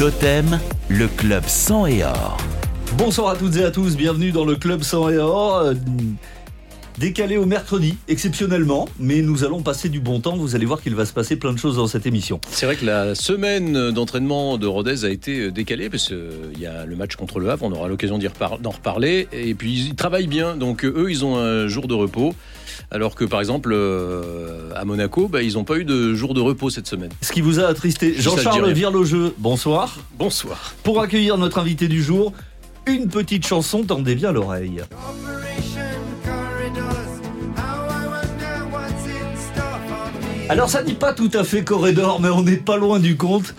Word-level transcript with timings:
Totem, 0.00 0.58
le 0.88 1.08
club 1.08 1.44
sang 1.46 1.84
et 1.84 2.02
or. 2.02 2.38
Bonsoir 2.96 3.32
à 3.32 3.36
toutes 3.36 3.56
et 3.56 3.64
à 3.64 3.70
tous, 3.70 3.98
bienvenue 3.98 4.32
dans 4.32 4.46
le 4.46 4.56
club 4.56 4.82
sang 4.82 5.10
et 5.10 5.18
or. 5.18 5.74
Euh, 7.00 7.10
Décalé 7.10 7.36
au 7.36 7.46
mercredi, 7.46 7.96
exceptionnellement, 8.08 8.88
mais 8.98 9.22
nous 9.22 9.44
allons 9.44 9.62
passer 9.62 9.88
du 9.88 10.00
bon 10.00 10.20
temps. 10.20 10.36
Vous 10.36 10.54
allez 10.54 10.66
voir 10.66 10.82
qu'il 10.82 10.94
va 10.94 11.04
se 11.04 11.12
passer 11.12 11.36
plein 11.36 11.52
de 11.52 11.58
choses 11.58 11.76
dans 11.76 11.86
cette 11.86 12.06
émission. 12.06 12.40
C'est 12.50 12.66
vrai 12.66 12.76
que 12.76 12.84
la 12.84 13.14
semaine 13.14 13.90
d'entraînement 13.90 14.58
de 14.58 14.66
Rodez 14.66 15.04
a 15.04 15.08
été 15.08 15.50
décalée 15.50 15.90
parce 15.90 16.08
qu'il 16.08 16.60
y 16.60 16.66
a 16.66 16.84
le 16.84 16.96
match 16.96 17.16
contre 17.16 17.40
le 17.40 17.50
Havre, 17.50 17.64
on 17.64 17.72
aura 17.72 17.88
l'occasion 17.88 18.18
d'en 18.60 18.70
reparler. 18.70 19.28
Et 19.32 19.54
puis 19.54 19.88
ils 19.88 19.94
travaillent 19.94 20.26
bien, 20.26 20.56
donc 20.56 20.84
eux 20.84 21.06
ils 21.08 21.24
ont 21.24 21.36
un 21.38 21.68
jour 21.68 21.88
de 21.88 21.94
repos. 21.94 22.34
Alors 22.90 23.14
que 23.14 23.24
par 23.24 23.40
exemple 23.40 23.70
euh, 23.72 24.70
à 24.74 24.84
Monaco, 24.84 25.28
bah, 25.28 25.42
ils 25.42 25.54
n'ont 25.54 25.64
pas 25.64 25.76
eu 25.76 25.84
de 25.84 26.14
jour 26.14 26.34
de 26.34 26.40
repos 26.40 26.70
cette 26.70 26.86
semaine. 26.86 27.10
Ce 27.22 27.32
qui 27.32 27.40
vous 27.40 27.60
a 27.60 27.64
attristé, 27.64 28.14
Jean-Charles 28.18 28.72
Virlogeux, 28.72 29.34
bonsoir. 29.38 29.98
Bonsoir. 30.18 30.74
Pour 30.82 31.00
accueillir 31.00 31.38
notre 31.38 31.58
invité 31.58 31.88
du 31.88 32.02
jour, 32.02 32.32
une 32.86 33.08
petite 33.08 33.46
chanson 33.46 33.84
tendez 33.84 34.14
bien 34.14 34.32
l'oreille. 34.32 34.82
Alors 40.50 40.68
ça 40.68 40.82
dit 40.82 40.94
pas 40.94 41.12
tout 41.12 41.30
à 41.34 41.44
fait 41.44 41.62
corridor, 41.62 42.20
mais 42.20 42.28
on 42.28 42.42
n'est 42.42 42.56
pas 42.56 42.76
loin 42.76 42.98
du 42.98 43.16
compte. 43.16 43.54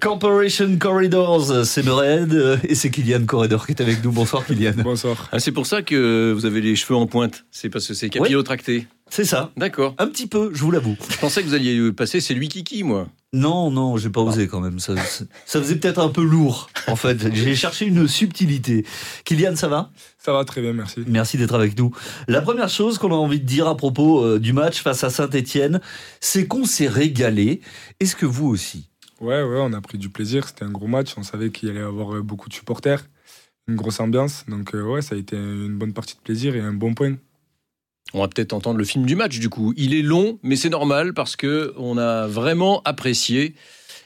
Corporation 0.00 0.76
Corridors, 0.76 1.64
c'est 1.64 1.84
Mered 1.84 2.32
euh, 2.32 2.56
et 2.64 2.74
c'est 2.74 2.90
Kylian 2.90 3.24
Corridor 3.26 3.64
qui 3.64 3.70
est 3.70 3.80
avec 3.80 4.02
nous. 4.02 4.10
Bonsoir 4.10 4.44
Kylian. 4.44 4.72
Bonsoir. 4.78 5.28
Ah, 5.30 5.38
c'est 5.38 5.52
pour 5.52 5.66
ça 5.66 5.82
que 5.82 6.32
vous 6.32 6.44
avez 6.44 6.60
les 6.60 6.74
cheveux 6.74 6.96
en 6.96 7.06
pointe. 7.06 7.44
C'est 7.52 7.68
parce 7.68 7.86
que 7.86 7.94
c'est 7.94 8.10
capillotracté. 8.10 8.88
C'est 9.08 9.24
ça. 9.24 9.52
D'accord. 9.56 9.94
Un 9.98 10.08
petit 10.08 10.26
peu, 10.26 10.50
je 10.52 10.62
vous 10.62 10.72
l'avoue. 10.72 10.96
Je 11.10 11.16
pensais 11.18 11.42
que 11.42 11.46
vous 11.46 11.54
alliez 11.54 11.92
passer 11.92 12.20
c'est 12.20 12.34
lui 12.34 12.48
Kiki, 12.48 12.82
moi. 12.82 13.06
Non, 13.34 13.70
non, 13.70 13.96
j'ai 13.96 14.10
pas 14.10 14.20
osé 14.20 14.46
quand 14.46 14.60
même. 14.60 14.78
Ça, 14.78 14.94
ça 15.46 15.62
faisait 15.62 15.76
peut-être 15.76 16.00
un 16.00 16.10
peu 16.10 16.22
lourd, 16.22 16.68
en 16.86 16.96
fait. 16.96 17.34
J'ai 17.34 17.54
cherché 17.54 17.86
une 17.86 18.06
subtilité. 18.06 18.84
Kylian, 19.24 19.56
ça 19.56 19.68
va? 19.68 19.90
Ça 20.18 20.34
va 20.34 20.44
très 20.44 20.60
bien, 20.60 20.74
merci. 20.74 21.02
Merci 21.06 21.38
d'être 21.38 21.54
avec 21.54 21.78
nous. 21.78 21.92
La 22.28 22.42
première 22.42 22.68
chose 22.68 22.98
qu'on 22.98 23.10
a 23.10 23.16
envie 23.16 23.40
de 23.40 23.46
dire 23.46 23.66
à 23.68 23.74
propos 23.74 24.22
euh, 24.22 24.38
du 24.38 24.52
match 24.52 24.82
face 24.82 25.02
à 25.02 25.08
Saint-Etienne, 25.08 25.80
c'est 26.20 26.46
qu'on 26.46 26.66
s'est 26.66 26.88
régalé. 26.88 27.62
Est-ce 28.00 28.16
que 28.16 28.26
vous 28.26 28.48
aussi? 28.48 28.90
Ouais, 29.18 29.42
ouais, 29.42 29.60
on 29.60 29.72
a 29.72 29.80
pris 29.80 29.96
du 29.96 30.10
plaisir. 30.10 30.46
C'était 30.46 30.66
un 30.66 30.70
gros 30.70 30.86
match. 30.86 31.14
On 31.16 31.22
savait 31.22 31.50
qu'il 31.50 31.70
allait 31.70 31.80
y 31.80 31.82
avoir 31.82 32.14
euh, 32.14 32.20
beaucoup 32.20 32.50
de 32.50 32.54
supporters, 32.54 33.06
une 33.66 33.76
grosse 33.76 33.98
ambiance. 34.00 34.44
Donc, 34.46 34.74
euh, 34.74 34.82
ouais, 34.82 35.00
ça 35.00 35.14
a 35.14 35.18
été 35.18 35.36
une 35.36 35.78
bonne 35.78 35.94
partie 35.94 36.16
de 36.16 36.20
plaisir 36.20 36.54
et 36.54 36.60
un 36.60 36.74
bon 36.74 36.92
point. 36.92 37.14
On 38.14 38.20
va 38.20 38.28
peut-être 38.28 38.52
entendre 38.52 38.78
le 38.78 38.84
film 38.84 39.06
du 39.06 39.16
match 39.16 39.38
du 39.38 39.48
coup. 39.48 39.72
Il 39.76 39.94
est 39.94 40.02
long, 40.02 40.38
mais 40.42 40.56
c'est 40.56 40.68
normal 40.68 41.14
parce 41.14 41.36
que 41.36 41.74
on 41.78 41.98
a 41.98 42.26
vraiment 42.26 42.82
apprécié 42.84 43.54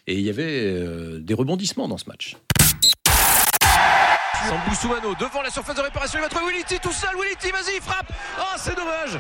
et 0.07 0.15
il 0.15 0.21
y 0.21 0.31
avait 0.31 0.45
euh, 0.45 1.19
des 1.21 1.35
rebondissements 1.35 1.89
dans 1.89 1.99
ce 1.99 2.09
match. 2.09 2.37
Sambou 4.49 5.15
devant 5.19 5.43
la 5.43 5.51
surface 5.51 5.75
de 5.75 5.81
réparation, 5.81 6.21
il 6.21 6.23
va 6.23 6.29
trouver 6.29 6.53
Willity 6.53 6.79
tout 6.81 6.93
seul. 6.93 7.11
Willity, 7.21 7.51
vas-y, 7.51 7.81
frappe. 7.81 8.13
Oh, 8.39 8.57
c'est 8.57 8.77
dommage. 8.77 9.19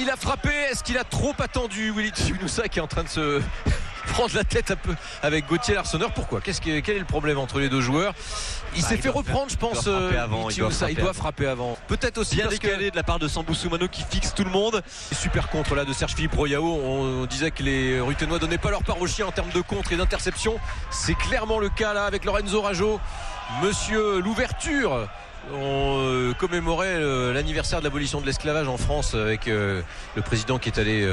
il 0.00 0.08
a 0.08 0.16
frappé. 0.16 0.50
Est-ce 0.70 0.84
qu'il 0.84 0.96
a 0.96 1.04
trop 1.04 1.32
attendu 1.38 1.90
Willity 1.90 2.28
Younoussa 2.28 2.68
qui 2.68 2.78
est 2.78 2.82
en 2.82 2.86
train 2.86 3.02
de 3.02 3.08
se 3.08 3.40
prendre 4.06 4.34
la 4.34 4.44
tête 4.44 4.70
un 4.70 4.76
peu 4.76 4.94
avec 5.22 5.46
Gauthier 5.46 5.74
Larsonneur. 5.74 6.12
Pourquoi? 6.12 6.40
Qu'est-ce 6.40 6.60
Quel 6.60 6.96
est 6.96 6.98
le 6.98 7.04
problème 7.04 7.38
entre 7.38 7.58
les 7.58 7.68
deux 7.68 7.80
joueurs? 7.80 8.14
Il 8.76 8.82
bah, 8.82 8.88
s'est 8.88 8.96
fait 8.96 9.08
reprendre, 9.08 9.50
je 9.50 9.56
pense. 9.56 9.78
Il 9.78 9.84
doit 9.84 10.00
frapper 10.00 10.16
avant. 10.16 10.50
Il 10.50 10.56
doit 10.56 10.70
frapper, 10.70 10.92
il 10.92 10.98
doit 10.98 11.12
frapper 11.12 11.46
avant. 11.46 11.78
Peut-être 11.88 12.18
aussi 12.18 12.36
bien 12.36 12.48
décalé 12.48 12.90
de 12.90 12.96
la 12.96 13.02
part 13.02 13.18
de 13.18 13.28
Sambou 13.28 13.54
Soumano 13.54 13.88
qui 13.88 14.02
fixe 14.02 14.34
tout 14.34 14.44
le 14.44 14.50
monde. 14.50 14.82
Super 15.12 15.48
contre 15.48 15.74
là 15.74 15.84
de 15.84 15.92
Serge 15.92 16.14
Philippe 16.14 16.34
Royao. 16.34 16.64
On, 16.64 17.26
disait 17.26 17.50
que 17.50 17.62
les 17.62 18.00
Rutenois 18.00 18.38
donnaient 18.38 18.58
pas 18.58 18.70
leur 18.70 18.82
part 18.82 19.00
au 19.00 19.06
chien 19.06 19.26
en 19.26 19.32
termes 19.32 19.50
de 19.50 19.60
contre 19.60 19.92
et 19.92 19.96
d'interception. 19.96 20.58
C'est 20.90 21.14
clairement 21.14 21.58
le 21.58 21.68
cas 21.68 21.94
là 21.94 22.04
avec 22.04 22.24
Lorenzo 22.24 22.60
Rajo. 22.60 23.00
Monsieur 23.62 24.20
l'ouverture 24.20 25.08
on 25.52 25.98
euh, 25.98 26.34
commémorait 26.34 26.96
euh, 26.96 27.32
l'anniversaire 27.32 27.80
de 27.80 27.84
l'abolition 27.84 28.20
de 28.20 28.26
l'esclavage 28.26 28.68
en 28.68 28.76
France 28.76 29.14
avec 29.14 29.48
euh, 29.48 29.82
le 30.14 30.22
président 30.22 30.58
qui 30.58 30.68
est 30.68 30.78
allé 30.78 31.08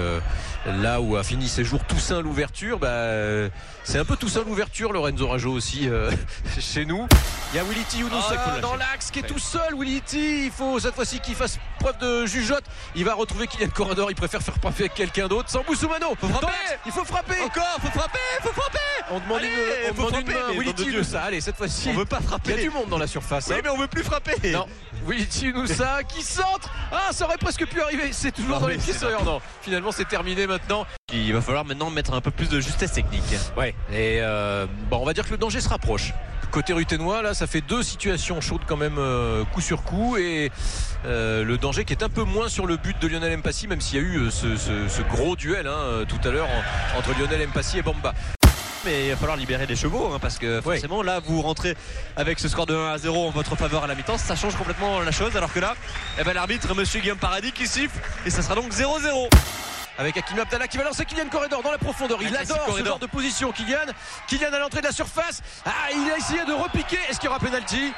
là 0.65 1.01
où 1.01 1.15
a 1.15 1.23
fini 1.23 1.47
ses 1.47 1.63
jours 1.63 1.83
Toussaint 1.85 2.21
l'ouverture. 2.21 2.79
Bah, 2.79 3.49
c'est 3.83 3.99
un 3.99 4.05
peu 4.05 4.15
Toussaint 4.17 4.43
l'ouverture, 4.43 4.93
Lorenzo 4.93 5.27
Rajo 5.27 5.51
aussi 5.51 5.89
chez 6.59 6.85
nous. 6.85 7.07
Il 7.53 7.57
y 7.57 7.59
a 7.59 7.63
Willity 7.63 7.99
Younousa 7.99 8.35
ah, 8.37 8.59
dans 8.59 8.75
l'axe 8.75 9.11
qui 9.11 9.19
est 9.19 9.23
tout 9.23 9.39
seul. 9.39 9.75
Willity, 9.77 10.45
il 10.45 10.51
faut 10.51 10.79
cette 10.79 10.95
fois-ci 10.95 11.19
qu'il 11.19 11.35
fasse 11.35 11.59
preuve 11.77 11.97
de 11.99 12.25
jugeote. 12.25 12.63
Il 12.95 13.05
va 13.05 13.13
retrouver 13.13 13.47
Kylian 13.47 13.69
Corridor. 13.69 14.11
Il 14.11 14.15
préfère 14.15 14.41
faire 14.41 14.55
frapper 14.55 14.83
avec 14.83 14.93
quelqu'un 14.93 15.27
d'autre. 15.27 15.49
Sans 15.49 15.63
Boussoumano. 15.63 16.15
Faut 16.19 16.27
frapper. 16.27 16.47
il 16.85 16.91
faut 16.91 17.05
frapper. 17.05 17.41
Encore, 17.43 17.77
faut 17.81 17.99
frapper, 17.99 18.19
faut 18.41 18.53
frapper. 18.53 18.77
On 19.11 19.19
demande 19.19 19.37
Allez, 19.37 19.47
une, 19.47 19.91
on 19.91 19.93
faut 19.93 20.11
demande 20.11 20.29
frapper, 20.29 20.53
une 20.53 20.59
Willity 20.59 20.85
Younousa. 20.85 21.23
Allez, 21.23 21.41
cette 21.41 21.55
fois-ci. 21.55 21.89
On 21.89 21.93
veut 21.93 22.05
pas 22.05 22.19
frapper. 22.21 22.51
Il 22.51 22.55
y 22.57 22.59
a 22.59 22.61
du 22.63 22.69
monde 22.69 22.89
dans 22.89 22.97
la 22.97 23.07
surface. 23.07 23.47
Oui, 23.47 23.55
hein. 23.55 23.61
mais 23.63 23.69
on 23.69 23.77
veut 23.77 23.87
plus 23.87 24.03
frapper. 24.03 24.51
Non. 24.51 24.67
Willity 25.07 25.47
Younousa 25.47 26.03
qui 26.03 26.21
centre. 26.21 26.69
Ah, 26.91 27.11
ça 27.11 27.25
aurait 27.25 27.37
presque 27.37 27.65
pu 27.65 27.81
arriver. 27.81 28.09
C'est 28.11 28.31
toujours 28.31 28.55
Non, 28.55 28.61
dans 28.61 28.67
les 28.67 28.77
pieds 28.77 28.93
Non, 29.23 29.41
finalement, 29.61 29.91
c'est 29.91 30.07
terminé 30.07 30.47
maintenant. 30.47 30.85
Il 31.13 31.33
va 31.33 31.41
falloir 31.41 31.63
maintenant 31.63 31.89
mettre 31.89 32.13
un 32.13 32.21
peu 32.21 32.31
plus 32.31 32.49
de 32.49 32.59
justesse 32.59 32.91
technique. 32.91 33.23
Ouais. 33.55 33.73
Et 33.91 34.19
euh, 34.21 34.65
bon, 34.89 34.97
on 34.97 35.05
va 35.05 35.13
dire 35.13 35.25
que 35.25 35.31
le 35.31 35.37
danger 35.37 35.61
se 35.61 35.69
rapproche. 35.69 36.13
Côté 36.51 36.73
ruténois, 36.73 37.21
là, 37.21 37.33
ça 37.33 37.45
fait 37.45 37.61
deux 37.61 37.83
situations 37.83 38.41
chaudes 38.41 38.61
quand 38.65 38.77
même, 38.77 38.97
euh, 38.97 39.43
coup 39.53 39.61
sur 39.61 39.83
coup, 39.83 40.17
et 40.17 40.49
euh, 41.05 41.43
le 41.43 41.57
danger 41.57 41.83
qui 41.85 41.93
est 41.93 42.03
un 42.03 42.09
peu 42.09 42.23
moins 42.23 42.49
sur 42.49 42.65
le 42.65 42.77
but 42.77 42.99
de 43.01 43.07
Lionel 43.07 43.37
Mpassi, 43.37 43.67
même 43.67 43.81
s'il 43.81 43.97
y 43.99 44.03
a 44.03 44.03
eu 44.07 44.17
euh, 44.17 44.31
ce, 44.31 44.55
ce- 44.55 44.87
ce 44.87 45.01
gros 45.03 45.35
duel 45.35 45.67
hein, 45.67 46.03
tout 46.07 46.25
à 46.27 46.31
l'heure 46.31 46.47
en- 46.47 46.97
entre 46.99 47.09
Lionel 47.19 47.47
Mpassi 47.49 47.77
et 47.79 47.81
Bamba. 47.83 48.13
Mais 48.85 49.05
il 49.07 49.09
va 49.11 49.17
falloir 49.17 49.37
libérer 49.37 49.67
des 49.67 49.75
chevaux 49.75 50.09
hein, 50.13 50.17
parce 50.21 50.39
que 50.39 50.61
forcément 50.61 51.03
là 51.03 51.19
vous 51.23 51.41
rentrez 51.41 51.75
avec 52.15 52.39
ce 52.39 52.47
score 52.47 52.65
de 52.65 52.75
1 52.75 52.93
à 52.93 52.97
0 52.97 53.27
en 53.27 53.31
votre 53.31 53.55
faveur 53.55 53.83
à 53.83 53.87
la 53.87 53.95
mi-temps, 53.95 54.17
ça 54.17 54.35
change 54.35 54.55
complètement 54.55 55.01
la 55.01 55.11
chose 55.11 55.35
alors 55.35 55.51
que 55.51 55.59
là 55.59 55.75
eh 56.19 56.23
ben, 56.23 56.33
l'arbitre 56.33 56.73
monsieur 56.75 57.01
Guillaume 57.01 57.17
Paradis 57.17 57.51
qui 57.51 57.67
siffle 57.67 57.99
et 58.25 58.29
ça 58.29 58.41
sera 58.41 58.55
donc 58.55 58.71
0-0. 58.71 59.27
Avec 59.99 60.15
Hakim 60.17 60.37
Abdallah 60.39 60.67
qui 60.67 60.77
va 60.77 60.83
lancer 60.83 61.05
Kylian 61.05 61.27
Corridor 61.29 61.63
dans 61.63 61.71
la 61.71 61.77
profondeur. 61.79 62.19
Il 62.21 62.35
adore 62.35 62.57
ce 62.61 62.65
Corridor. 62.65 62.87
genre 62.87 62.99
de 62.99 63.07
position, 63.07 63.51
Kylian. 63.51 63.77
Kylian 64.27 64.53
à 64.53 64.59
l'entrée 64.59 64.81
de 64.81 64.85
la 64.87 64.91
surface. 64.91 65.41
Ah, 65.65 65.71
il 65.91 66.11
a 66.11 66.17
essayé 66.17 66.45
de 66.45 66.53
repiquer. 66.53 66.99
Est-ce 67.09 67.19
qu'il 67.19 67.25
y 67.25 67.29
aura 67.29 67.39
penalty? 67.39 67.93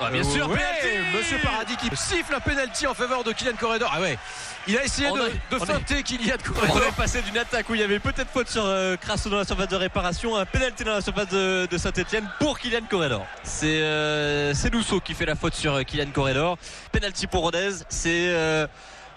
Ah, 0.00 0.10
bien 0.10 0.24
sûr, 0.24 0.48
Oui, 0.50 0.56
penalty 0.56 1.16
Monsieur 1.16 1.38
Paradis 1.38 1.76
qui 1.76 1.88
siffle 1.96 2.34
un 2.34 2.40
penalty 2.40 2.84
en 2.88 2.94
faveur 2.94 3.22
de 3.22 3.30
Kylian 3.30 3.52
Corridor. 3.54 3.88
Ah 3.94 4.00
ouais. 4.00 4.18
Il 4.66 4.76
a 4.76 4.82
essayé 4.82 5.06
On 5.08 5.14
de, 5.14 5.20
a- 5.20 5.28
de 5.28 5.32
on 5.52 5.56
est- 5.62 5.66
feinter 5.66 6.02
Kylian 6.02 6.34
On 6.48 6.52
Corridor. 6.52 6.82
est 6.88 6.96
passé 6.96 7.22
d'une 7.22 7.38
attaque 7.38 7.68
où 7.68 7.74
il 7.76 7.80
y 7.80 7.84
avait 7.84 8.00
peut-être 8.00 8.30
faute 8.32 8.48
sur 8.48 8.64
euh, 8.66 8.96
Crasso 8.96 9.30
dans 9.30 9.36
la 9.36 9.44
surface 9.44 9.68
de 9.68 9.76
réparation, 9.76 10.34
un 10.36 10.46
pénalty 10.46 10.82
dans 10.82 10.94
la 10.94 11.00
surface 11.02 11.28
de, 11.28 11.68
de 11.70 11.78
Saint-Etienne 11.78 12.28
pour 12.40 12.58
Kylian 12.58 12.80
Corredor. 12.90 13.24
C'est 13.44 13.66
euh, 13.82 14.52
Lousseau 14.72 14.98
qui 14.98 15.14
fait 15.14 15.26
la 15.26 15.36
faute 15.36 15.54
sur 15.54 15.74
euh, 15.74 15.82
Kylian 15.84 16.10
Corredor. 16.12 16.58
Penalty 16.90 17.28
pour 17.28 17.42
Rodez, 17.42 17.70
c'est 17.88 18.26
euh, 18.30 18.66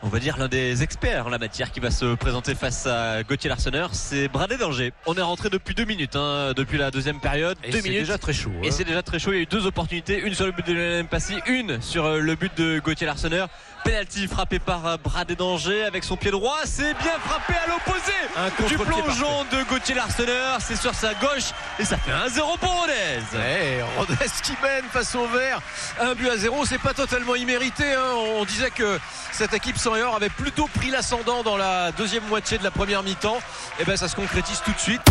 on 0.04 0.10
va 0.10 0.20
dire 0.20 0.38
l'un 0.38 0.48
des 0.48 0.84
experts 0.84 1.26
en 1.26 1.30
la 1.30 1.40
matière 1.40 1.72
qui 1.72 1.80
va 1.80 1.90
se 1.92 2.14
présenter 2.16 2.54
face 2.56 2.86
à 2.86 3.24
Gauthier 3.24 3.50
Larsonneur, 3.50 3.90
c'est 3.94 4.28
Bradé 4.28 4.58
Danger. 4.58 4.94
On 5.08 5.16
est 5.16 5.22
rentré 5.22 5.50
depuis 5.50 5.74
deux 5.74 5.86
minutes, 5.86 6.16
hein, 6.16 6.54
depuis 6.56 6.78
la 6.78 6.92
deuxième 6.92 7.20
période. 7.20 7.58
Et 7.64 7.72
deux 7.72 7.78
c'est 7.80 7.84
minutes. 7.84 8.00
déjà 8.02 8.18
très 8.18 8.34
chaud. 8.34 8.52
Et 8.64 8.68
hein. 8.68 8.72
c'est 8.72 8.84
déjà 8.84 9.02
très 9.02 9.18
chaud. 9.20 9.32
Il 9.34 9.36
y 9.36 9.40
a 9.40 9.42
eu 9.44 9.46
deux 9.48 9.66
opportunités. 9.66 10.20
Une 10.20 10.34
sur 10.36 10.46
le 10.46 10.52
but 10.52 10.66
de 10.68 10.74
Lionel 10.74 11.08
Passy, 11.08 11.36
une 11.48 11.82
sur 11.82 12.06
euh, 12.06 12.20
le 12.20 12.36
but 12.36 12.56
de 12.58 12.80
Gauthier 12.80 13.08
Larsonneur. 13.08 13.50
Penalty 13.84 14.28
frappé 14.28 14.60
par 14.60 14.86
euh, 14.86 14.98
Bradé 15.04 15.36
Danger 15.36 15.84
avec 15.86 16.04
son 16.04 16.16
pied 16.16 16.30
droit. 16.32 16.58
C'est 16.66 16.94
bien 16.96 17.14
frappé 17.24 17.54
à 17.54 17.68
l'opposé 17.70 18.14
Un 18.36 18.68
du 18.68 18.76
plongeon 18.78 19.46
de 19.52 19.64
Gauthier 19.70 19.96
Larsonneur. 19.96 20.58
C'est 20.62 20.76
sur 20.76 20.94
sa 20.94 21.14
gauche 21.16 21.52
et 21.80 21.86
ça 21.86 21.98
fait 21.98 22.12
1-0 22.12 22.58
pour 22.60 22.82
Rodez. 22.82 22.94
Ouais, 23.34 23.84
Rodez 23.98 24.16
qui 24.44 24.52
mène 24.62 24.86
face 24.92 25.16
au 25.16 25.26
vert. 25.28 25.60
Un 26.00 26.14
but 26.16 26.30
à 26.30 26.38
zéro, 26.38 26.66
c'est 26.66 26.78
pas 26.82 26.94
totalement 26.94 27.36
immérité. 27.36 27.94
hein. 27.94 28.14
On 28.38 28.46
disait 28.46 28.72
que 28.72 29.00
cette 29.32 29.54
équipe 29.54 29.78
avait 29.94 30.30
plutôt 30.30 30.68
pris 30.68 30.90
l'ascendant 30.90 31.44
dans 31.44 31.58
la 31.58 31.92
deuxième 31.92 32.26
moitié 32.26 32.58
de 32.58 32.64
la 32.64 32.72
première 32.72 33.04
mi-temps. 33.04 33.40
Et 33.80 33.86
ben 33.86 33.96
ça 33.96 34.08
se 34.08 34.16
concrétise 34.16 34.62
tout 34.64 34.72
de 34.72 34.80
suite. 34.80 35.02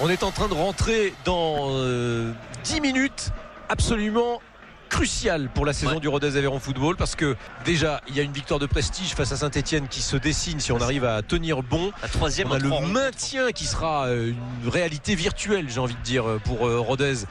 On 0.00 0.08
est 0.08 0.22
en 0.22 0.32
train 0.32 0.48
de 0.48 0.54
rentrer 0.54 1.14
dans 1.24 1.68
euh, 1.70 2.32
10 2.64 2.80
minutes 2.80 3.30
absolument 3.68 4.40
crucial 4.88 5.48
pour 5.54 5.66
la 5.66 5.72
saison 5.72 5.94
Ouais. 5.94 6.00
du 6.00 6.08
Rodez 6.08 6.36
Aveyron 6.36 6.58
Football 6.60 6.96
parce 6.96 7.14
que 7.16 7.36
déjà 7.64 8.00
il 8.08 8.16
y 8.16 8.20
a 8.20 8.22
une 8.22 8.32
victoire 8.32 8.60
de 8.60 8.66
prestige 8.66 9.14
face 9.14 9.32
à 9.32 9.36
Saint-Etienne 9.36 9.88
qui 9.88 10.00
se 10.02 10.16
dessine 10.16 10.60
si 10.60 10.72
on 10.72 10.80
arrive 10.80 11.04
à 11.04 11.22
tenir 11.22 11.62
bon 11.62 11.92
La 12.02 12.08
troisième 12.08 12.48
on 12.50 12.54
a 12.54 12.58
le 12.58 12.68
maintien 12.86 13.52
qui 13.52 13.64
sera 13.66 14.06
euh, 14.06 14.32
une 14.64 14.68
réalité 14.68 15.14
virtuelle, 15.14 15.66
j'ai 15.68 15.80
envie 15.80 15.94
de 15.94 16.00
dire, 16.02 16.28
euh, 16.28 16.40
pour 16.44 16.66
euh, 16.66 16.78
Rodez. 16.78 17.24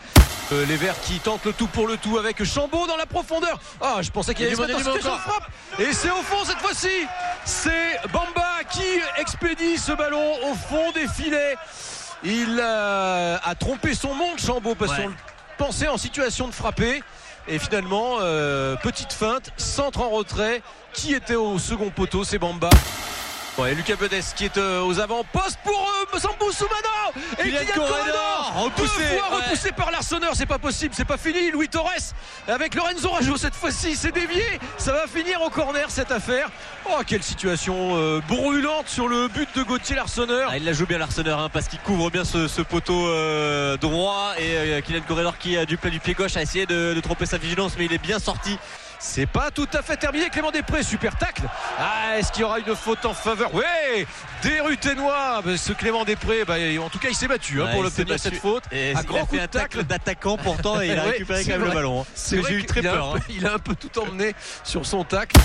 Euh, 0.52 0.66
les 0.66 0.76
Verts 0.76 1.00
qui 1.02 1.20
tentent 1.20 1.46
le 1.46 1.54
tout 1.54 1.68
pour 1.68 1.88
le 1.88 1.96
tout 1.98 2.18
avec 2.18 2.44
Chambaud 2.44 2.86
dans 2.86 2.98
la 2.98 3.06
profondeur. 3.06 3.60
Ah, 3.82 4.00
je 4.02 4.12
pensais 4.12 4.34
qu'il 4.34 4.46
y 4.46 4.54
avait 4.54 4.74
une 4.74 4.80
frappe. 4.80 5.50
Et 5.80 5.94
c'est 5.94 6.12
au 6.12 6.22
fond 6.22 6.44
cette 6.46 6.58
fois-ci. 6.60 6.90
C'est 7.46 7.98
Bamba 8.12 8.60
qui 8.70 8.82
expédie 9.20 9.78
ce 9.78 9.94
ballon 9.94 10.34
au 10.52 10.54
fond 10.54 10.92
des 10.94 11.08
filets. 11.08 11.56
Il 12.26 12.60
euh, 12.62 13.38
a 13.44 13.56
trompé 13.56 13.94
son 13.96 14.14
monde, 14.14 14.38
Chambaud, 14.40 14.76
parce 14.76 14.92
Ouais. 14.92 15.04
qu'on 15.04 15.08
le 15.10 15.16
pensait 15.58 15.88
en 15.88 15.98
situation 15.98 16.48
de 16.48 16.54
frapper. 16.54 17.02
Et 17.48 17.60
finalement, 17.60 18.18
euh, 18.22 18.76
petite 18.78 19.14
feinte, 19.14 19.52
centre 19.58 20.02
en 20.02 20.10
retrait. 20.10 20.62
Qui 20.94 21.14
était 21.14 21.36
au 21.36 21.58
second 21.60 21.90
poteau? 21.90 22.24
C'est 22.24 22.38
Bamba. 22.38 22.70
Bon, 23.58 23.66
et 23.68 23.76
Lucas 23.76 23.96
Bedes 23.96 24.24
qui 24.36 24.46
est 24.46 24.58
euh, 24.58 24.82
aux 24.84 25.00
avant-postes 25.00 25.60
pour 25.64 25.88
euh, 26.14 26.18
Sambou 26.20 26.52
Soumano 26.52 26.74
Et 27.38 27.44
Kylian 27.44 27.60
Kylian 27.60 27.74
Corredor. 27.76 27.98
Corredor 27.98 28.64
repoussé. 28.64 28.94
Deux 28.98 29.18
fois 29.20 29.30
Ouais. 29.38 29.46
repoussé 29.46 29.72
par 29.72 29.92
l'Arseneur, 29.92 30.32
c'est 30.34 30.48
pas 30.48 30.58
possible, 30.58 30.96
c'est 30.98 31.06
pas 31.06 31.18
fini. 31.18 31.52
Louis 31.52 31.70
Torres 31.70 31.92
avec 32.48 32.74
Lorenzo 32.74 33.10
Rajo 33.12 33.38
cette 33.38 33.54
fois-ci, 33.54 33.96
c'est 33.96 34.12
dévié. 34.12 34.44
Ça 34.80 34.92
va 34.92 35.06
finir 35.06 35.40
au 35.44 35.50
corner 35.52 35.86
cette 35.92 36.12
affaire. 36.12 36.50
Oh, 36.86 37.02
quelle 37.08 37.24
situation 37.24 37.96
euh, 37.96 38.20
brûlante 38.28 38.90
sur 38.90 39.08
le 39.08 39.30
but 39.30 39.48
de 39.56 39.64
Gauthier 39.64 39.96
l'Arseneur. 39.96 40.50
Ah, 40.52 40.58
il 40.58 40.66
la 40.66 40.74
joue 40.74 40.86
bien 40.86 40.98
l'Arseneur 40.98 41.40
hein, 41.40 41.50
parce 41.52 41.68
qu'il 41.68 41.80
couvre 41.80 42.12
bien 42.12 42.26
ce, 42.26 42.62
poteau 42.62 43.08
euh, 43.08 43.78
droit 43.78 44.34
et 44.38 44.58
euh, 44.58 44.82
Kylian 44.82 45.02
Corredor 45.08 45.38
qui 45.38 45.56
a 45.58 45.66
du 45.66 45.78
plat 45.78 45.90
du 45.90 46.00
pied 46.00 46.14
gauche 46.14 46.36
a 46.36 46.42
essayé 46.42 46.66
de 46.66 47.00
tromper 47.02 47.26
sa 47.26 47.38
vigilance 47.38 47.76
mais 47.78 47.86
il 47.86 47.94
est 47.94 48.02
bien 48.02 48.20
sorti. 48.20 48.58
C'est 49.06 49.26
pas 49.26 49.52
tout 49.52 49.68
à 49.74 49.82
fait 49.82 49.98
terminé. 49.98 50.30
Clément 50.30 50.50
Després, 50.50 50.82
super 50.82 51.18
tacle. 51.18 51.42
Ah, 51.78 52.18
est-ce 52.18 52.32
qu'il 52.32 52.42
y 52.42 52.46
aura 52.46 52.60
une 52.60 52.74
faute 52.74 53.06
en 53.06 53.14
faveur? 53.14 53.54
Ouais, 53.54 54.08
des 54.44 54.62
Ruténois. 54.62 55.42
Ben, 55.44 55.58
ce 55.58 55.74
Clément 55.74 56.06
Després, 56.06 56.46
ben, 56.46 56.80
en 56.80 56.90
tout 56.90 57.00
cas, 57.00 57.10
il 57.10 57.16
s'est 57.16 57.28
battu 57.28 57.62
hein, 57.62 57.66
Ouais, 57.66 57.72
pour 57.74 57.84
l'obtenir 57.84 58.18
cette 58.18 58.40
faute. 58.40 58.64
Et 58.72 58.94
Un 58.96 59.02
il 59.02 59.06
grand 59.06 59.18
a 59.18 59.22
coup 59.26 59.32
fait 59.36 59.38
de 59.40 59.44
un 59.44 59.48
tacle 59.48 59.84
d'attaquant 59.84 60.38
pourtant 60.38 60.82
et 60.82 60.88
il 60.88 60.92
a 60.98 61.04
Ouais, 61.04 61.10
récupéré 61.12 61.44
c'est 61.44 61.52
quand 61.52 61.58
même 61.58 61.62
vrai. 61.62 61.70
le 61.72 61.76
ballon. 61.76 62.02
hein. 62.02 62.06
C'est 62.16 62.42
J'ai 62.44 62.54
eu 62.54 62.66
très 62.66 62.86
a 62.86 62.94
peur. 62.94 63.16
hein. 63.16 63.20
peu- 63.28 63.34
Il 63.34 63.46
a 63.46 63.54
un 63.56 63.60
peu 63.60 63.76
tout 63.76 64.00
emmené 64.00 64.34
sur 64.64 64.86
son 64.86 65.04
tacle. 65.04 65.36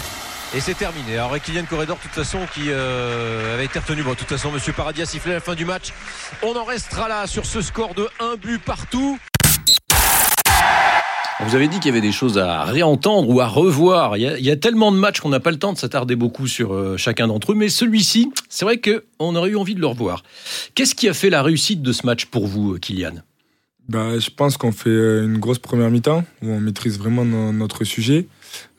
Et 0.55 0.61
c'est 0.61 0.75
terminé. 0.75 1.15
Alors 1.19 1.31
avec 1.33 1.43
Kylian 1.43 1.65
Corredor, 1.69 1.97
de 1.97 2.03
toute 2.03 2.13
façon, 2.13 2.39
qui 2.55 2.67
euh, 2.69 3.55
avait 3.55 3.65
été 3.67 3.81
retenu. 3.81 4.03
Bon, 4.03 4.11
de 4.13 4.15
toute 4.17 4.29
façon, 4.29 4.51
Monsieur 4.53 4.73
Paradis 4.73 5.03
a 5.03 5.07
sifflé 5.07 5.33
la 5.33 5.41
fin 5.41 5.55
du 5.55 5.65
match. 5.67 5.89
On 6.43 6.55
en 6.57 6.65
restera 6.65 7.09
là 7.09 7.27
sur 7.27 7.45
ce 7.45 7.61
score 7.61 7.95
de 7.95 8.09
1 8.21 8.37
but 8.37 8.59
partout. 8.63 9.19
Vous 11.41 11.55
avez 11.55 11.69
dit 11.69 11.77
qu'il 11.77 11.87
y 11.87 11.91
avait 11.91 12.01
des 12.01 12.13
choses 12.13 12.37
à 12.37 12.65
réentendre 12.65 13.31
ou 13.31 13.41
à 13.41 13.47
revoir. 13.47 14.17
Il 14.17 14.23
y 14.23 14.51
a, 14.51 14.57
tellement 14.57 14.91
de 14.91 14.97
matchs 14.97 15.21
qu'on 15.21 15.29
n'a 15.29 15.39
pas 15.39 15.53
le 15.53 15.59
temps 15.59 15.73
de 15.73 15.79
s'attarder 15.79 16.17
beaucoup 16.17 16.49
sur 16.49 16.75
euh, 16.75 16.97
chacun 16.97 17.29
d'entre 17.29 17.53
eux. 17.53 17.55
Mais 17.55 17.69
celui-ci, 17.69 18.31
c'est 18.49 18.65
vrai 18.65 18.81
qu'on 18.81 19.37
aurait 19.37 19.51
eu 19.51 19.57
envie 19.57 19.77
de 19.77 19.81
le 19.81 19.87
revoir. 19.87 20.25
Qu'est-ce 20.75 20.97
qui 20.97 21.09
a 21.09 21.15
fait 21.15 21.31
la 21.31 21.43
réussite 21.43 21.81
de 21.81 21.93
ce 21.93 22.05
match 22.05 22.27
pour 22.27 22.49
vous, 22.49 22.75
euh, 22.75 22.79
Kylian? 22.79 23.15
Bah, 23.89 24.19
je 24.19 24.31
pense 24.31 24.57
qu'on 24.57 24.73
fait 24.73 24.91
euh, 24.91 25.25
une 25.25 25.39
grosse 25.39 25.61
première 25.61 25.91
mi-temps 25.91 26.25
où 26.43 26.51
on 26.51 26.61
maîtrise 26.61 26.99
vraiment 26.99 27.25
no- 27.25 27.53
notre 27.53 27.85
sujet. 27.85 28.27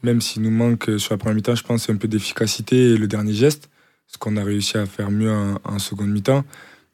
Même 0.03 0.19
s'il 0.19 0.41
nous 0.41 0.51
manque 0.51 0.91
sur 0.97 1.13
la 1.13 1.17
première 1.17 1.35
mi-temps, 1.35 1.55
je 1.55 1.63
pense, 1.63 1.89
un 1.89 1.95
peu 1.95 2.09
d'efficacité 2.09 2.91
et 2.91 2.97
le 2.97 3.07
dernier 3.07 3.33
geste. 3.33 3.69
Ce 4.05 4.17
qu'on 4.17 4.35
a 4.35 4.43
réussi 4.43 4.77
à 4.77 4.85
faire 4.85 5.11
mieux 5.11 5.31
en, 5.31 5.55
en 5.63 5.79
seconde 5.79 6.09
mi-temps. 6.09 6.43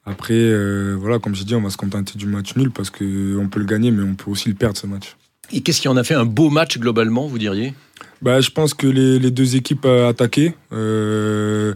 Après, 0.05 0.53
voilà, 0.95 1.17
comme 1.17 1.33
j'ai 1.33 1.45
dit, 1.45 1.55
on 1.55 1.61
va 1.61 1.71
se 1.71 1.77
contenter 1.77 2.19
du 2.19 2.27
match 2.27 2.55
nul 2.55 2.69
parce 2.69 2.91
qu'on 2.91 3.49
peut 3.49 3.59
le 3.59 3.65
gagner, 3.65 3.89
mais 3.89 4.03
on 4.03 4.13
peut 4.13 4.29
aussi 4.29 4.47
le 4.49 4.55
perdre 4.55 4.77
ce 4.77 4.85
match. 4.85 5.15
Et 5.51 5.61
qu'est-ce 5.61 5.81
qui 5.81 5.87
en 5.87 5.97
a 5.97 6.03
fait 6.03 6.15
un 6.15 6.25
beau 6.25 6.49
match 6.49 6.77
globalement, 6.77 7.27
vous 7.27 7.37
diriez? 7.37 7.73
Bah, 8.21 8.41
je 8.41 8.49
pense 8.49 8.73
que 8.73 8.87
les, 8.87 9.19
les 9.19 9.31
deux 9.31 9.55
équipes 9.55 9.85
euh, 9.85 10.09
attaquaient. 10.09 10.55
Euh, 10.73 11.73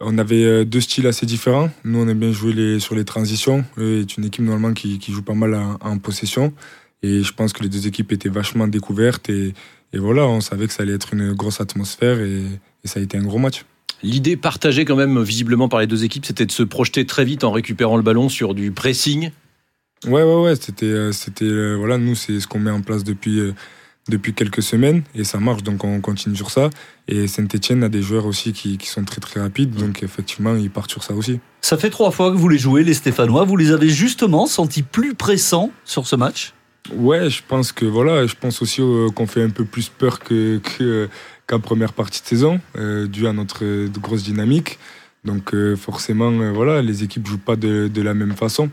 on 0.00 0.16
avait 0.18 0.44
euh, 0.44 0.64
deux 0.64 0.80
styles 0.80 1.06
assez 1.06 1.26
différents. 1.26 1.70
Nous, 1.84 1.98
on 1.98 2.08
aime 2.08 2.18
bien 2.18 2.32
jouer 2.32 2.52
les, 2.52 2.80
sur 2.80 2.94
les 2.94 3.04
transitions. 3.04 3.64
Eux, 3.78 4.00
est 4.00 4.16
une 4.16 4.24
équipe 4.24 4.44
normalement 4.44 4.74
qui, 4.74 4.98
qui 4.98 5.12
joue 5.12 5.22
pas 5.22 5.34
mal 5.34 5.54
en, 5.54 5.78
en 5.80 5.98
possession. 5.98 6.52
Et 7.02 7.22
je 7.22 7.32
pense 7.32 7.52
que 7.52 7.62
les 7.62 7.68
deux 7.68 7.86
équipes 7.86 8.12
étaient 8.12 8.28
vachement 8.28 8.66
découvertes. 8.68 9.28
Et, 9.28 9.54
et 9.92 9.98
voilà, 9.98 10.26
on 10.26 10.40
savait 10.40 10.66
que 10.66 10.72
ça 10.72 10.82
allait 10.84 10.94
être 10.94 11.12
une 11.12 11.32
grosse 11.32 11.60
atmosphère. 11.60 12.20
Et, 12.20 12.42
et 12.84 12.88
ça 12.88 13.00
a 13.00 13.02
été 13.02 13.18
un 13.18 13.22
gros 13.24 13.38
match. 13.38 13.64
L'idée 14.02 14.36
partagée 14.36 14.84
quand 14.84 14.96
même 14.96 15.22
visiblement 15.22 15.68
par 15.68 15.78
les 15.78 15.86
deux 15.86 16.02
équipes, 16.02 16.26
c'était 16.26 16.46
de 16.46 16.50
se 16.50 16.64
projeter 16.64 17.06
très 17.06 17.24
vite 17.24 17.44
en 17.44 17.52
récupérant 17.52 17.96
le 17.96 18.02
ballon 18.02 18.28
sur 18.28 18.54
du 18.54 18.72
pressing. 18.72 19.30
Ouais, 20.06 20.22
ouais, 20.22 20.42
ouais. 20.42 20.56
C'était, 20.56 20.86
euh, 20.86 21.12
c'était, 21.12 21.44
euh, 21.44 21.74
voilà, 21.74 21.98
nous, 21.98 22.14
c'est 22.14 22.40
ce 22.40 22.46
qu'on 22.46 22.58
met 22.58 22.70
en 22.70 22.82
place 22.82 23.04
depuis, 23.04 23.38
euh, 23.38 23.54
depuis 24.08 24.34
quelques 24.34 24.62
semaines 24.62 25.02
et 25.14 25.24
ça 25.24 25.38
marche, 25.38 25.62
donc 25.62 25.84
on 25.84 26.00
continue 26.00 26.36
sur 26.36 26.50
ça. 26.50 26.70
Et 27.08 27.26
Saint-Etienne 27.28 27.84
a 27.84 27.88
des 27.88 28.02
joueurs 28.02 28.26
aussi 28.26 28.52
qui, 28.52 28.78
qui 28.78 28.88
sont 28.88 29.04
très, 29.04 29.20
très 29.20 29.40
rapides, 29.40 29.74
donc 29.74 30.02
effectivement, 30.02 30.56
ils 30.56 30.70
partent 30.70 30.90
sur 30.90 31.04
ça 31.04 31.14
aussi. 31.14 31.38
Ça 31.60 31.76
fait 31.76 31.90
trois 31.90 32.10
fois 32.10 32.32
que 32.32 32.36
vous 32.36 32.48
les 32.48 32.58
jouez, 32.58 32.82
les 32.82 32.94
Stéphanois. 32.94 33.44
Vous 33.44 33.56
les 33.56 33.70
avez 33.70 33.88
justement 33.88 34.46
sentis 34.46 34.82
plus 34.82 35.14
pressants 35.14 35.70
sur 35.84 36.06
ce 36.06 36.16
match? 36.16 36.52
Ouais, 36.96 37.30
je 37.30 37.42
pense 37.46 37.70
que 37.70 37.84
voilà, 37.84 38.26
je 38.26 38.34
pense 38.34 38.60
aussi 38.60 38.82
qu'on 39.14 39.26
fait 39.28 39.42
un 39.42 39.50
peu 39.50 39.64
plus 39.64 39.88
peur 39.88 40.18
que, 40.18 40.58
que, 40.58 41.08
qu'en 41.46 41.60
première 41.60 41.92
partie 41.92 42.20
de 42.22 42.26
saison, 42.26 42.60
euh, 42.76 43.06
dû 43.06 43.28
à 43.28 43.32
notre 43.32 43.64
grosse 44.00 44.24
dynamique. 44.24 44.80
Donc 45.24 45.54
euh, 45.54 45.76
forcément, 45.76 46.32
euh, 46.32 46.50
voilà, 46.50 46.82
les 46.82 47.04
équipes 47.04 47.28
jouent 47.28 47.38
pas 47.38 47.54
de, 47.54 47.86
de 47.86 48.02
la 48.02 48.14
même 48.14 48.34
façon. 48.34 48.68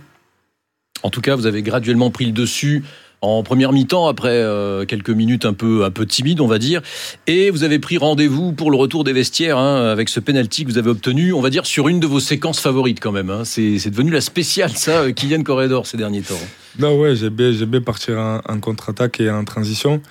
En 1.03 1.09
tout 1.09 1.21
cas, 1.21 1.35
vous 1.35 1.45
avez 1.45 1.61
graduellement 1.61 2.09
pris 2.11 2.25
le 2.25 2.31
dessus 2.31 2.83
en 3.21 3.43
première 3.43 3.73
mi-temps, 3.73 4.07
après 4.07 4.29
euh, 4.31 4.85
quelques 4.85 5.09
minutes 5.09 5.45
un 5.45 5.53
peu, 5.53 5.83
un 5.83 5.91
peu 5.91 6.05
timides, 6.05 6.39
on 6.39 6.47
va 6.47 6.57
dire. 6.57 6.81
Et 7.27 7.49
vous 7.49 7.63
avez 7.63 7.79
pris 7.79 7.97
rendez-vous 7.97 8.53
pour 8.53 8.71
le 8.71 8.77
retour 8.77 9.03
des 9.03 9.11
vestiaires 9.13 9.57
hein, 9.57 9.89
avec 9.89 10.07
ce 10.07 10.21
penalty 10.21 10.63
que 10.63 10.69
vous 10.69 10.77
avez 10.77 10.89
obtenu, 10.89 11.33
on 11.33 11.41
va 11.41 11.49
dire, 11.49 11.65
sur 11.65 11.89
une 11.89 11.99
de 11.99 12.07
vos 12.07 12.21
séquences 12.21 12.61
favorites 12.61 12.99
quand 13.01 13.11
même. 13.11 13.29
hein. 13.29 13.43
C'est 13.43 13.89
devenu 13.89 14.11
la 14.11 14.21
spéciale, 14.21 14.71
ça, 14.71 15.01
euh, 15.01 15.11
Kylian 15.11 15.43
Corredor, 15.43 15.85
ces 15.85 15.97
derniers 15.97 16.21
temps. 16.21 16.39
Non, 16.77 16.97
ouais, 16.97 17.15
j'ai 17.15 17.29
bien, 17.29 17.81
partir 17.81 18.17
en, 18.17 18.59
contre-attaque 18.59 19.19
et 19.19 19.29
en 19.29 19.43
transition. 19.43 20.01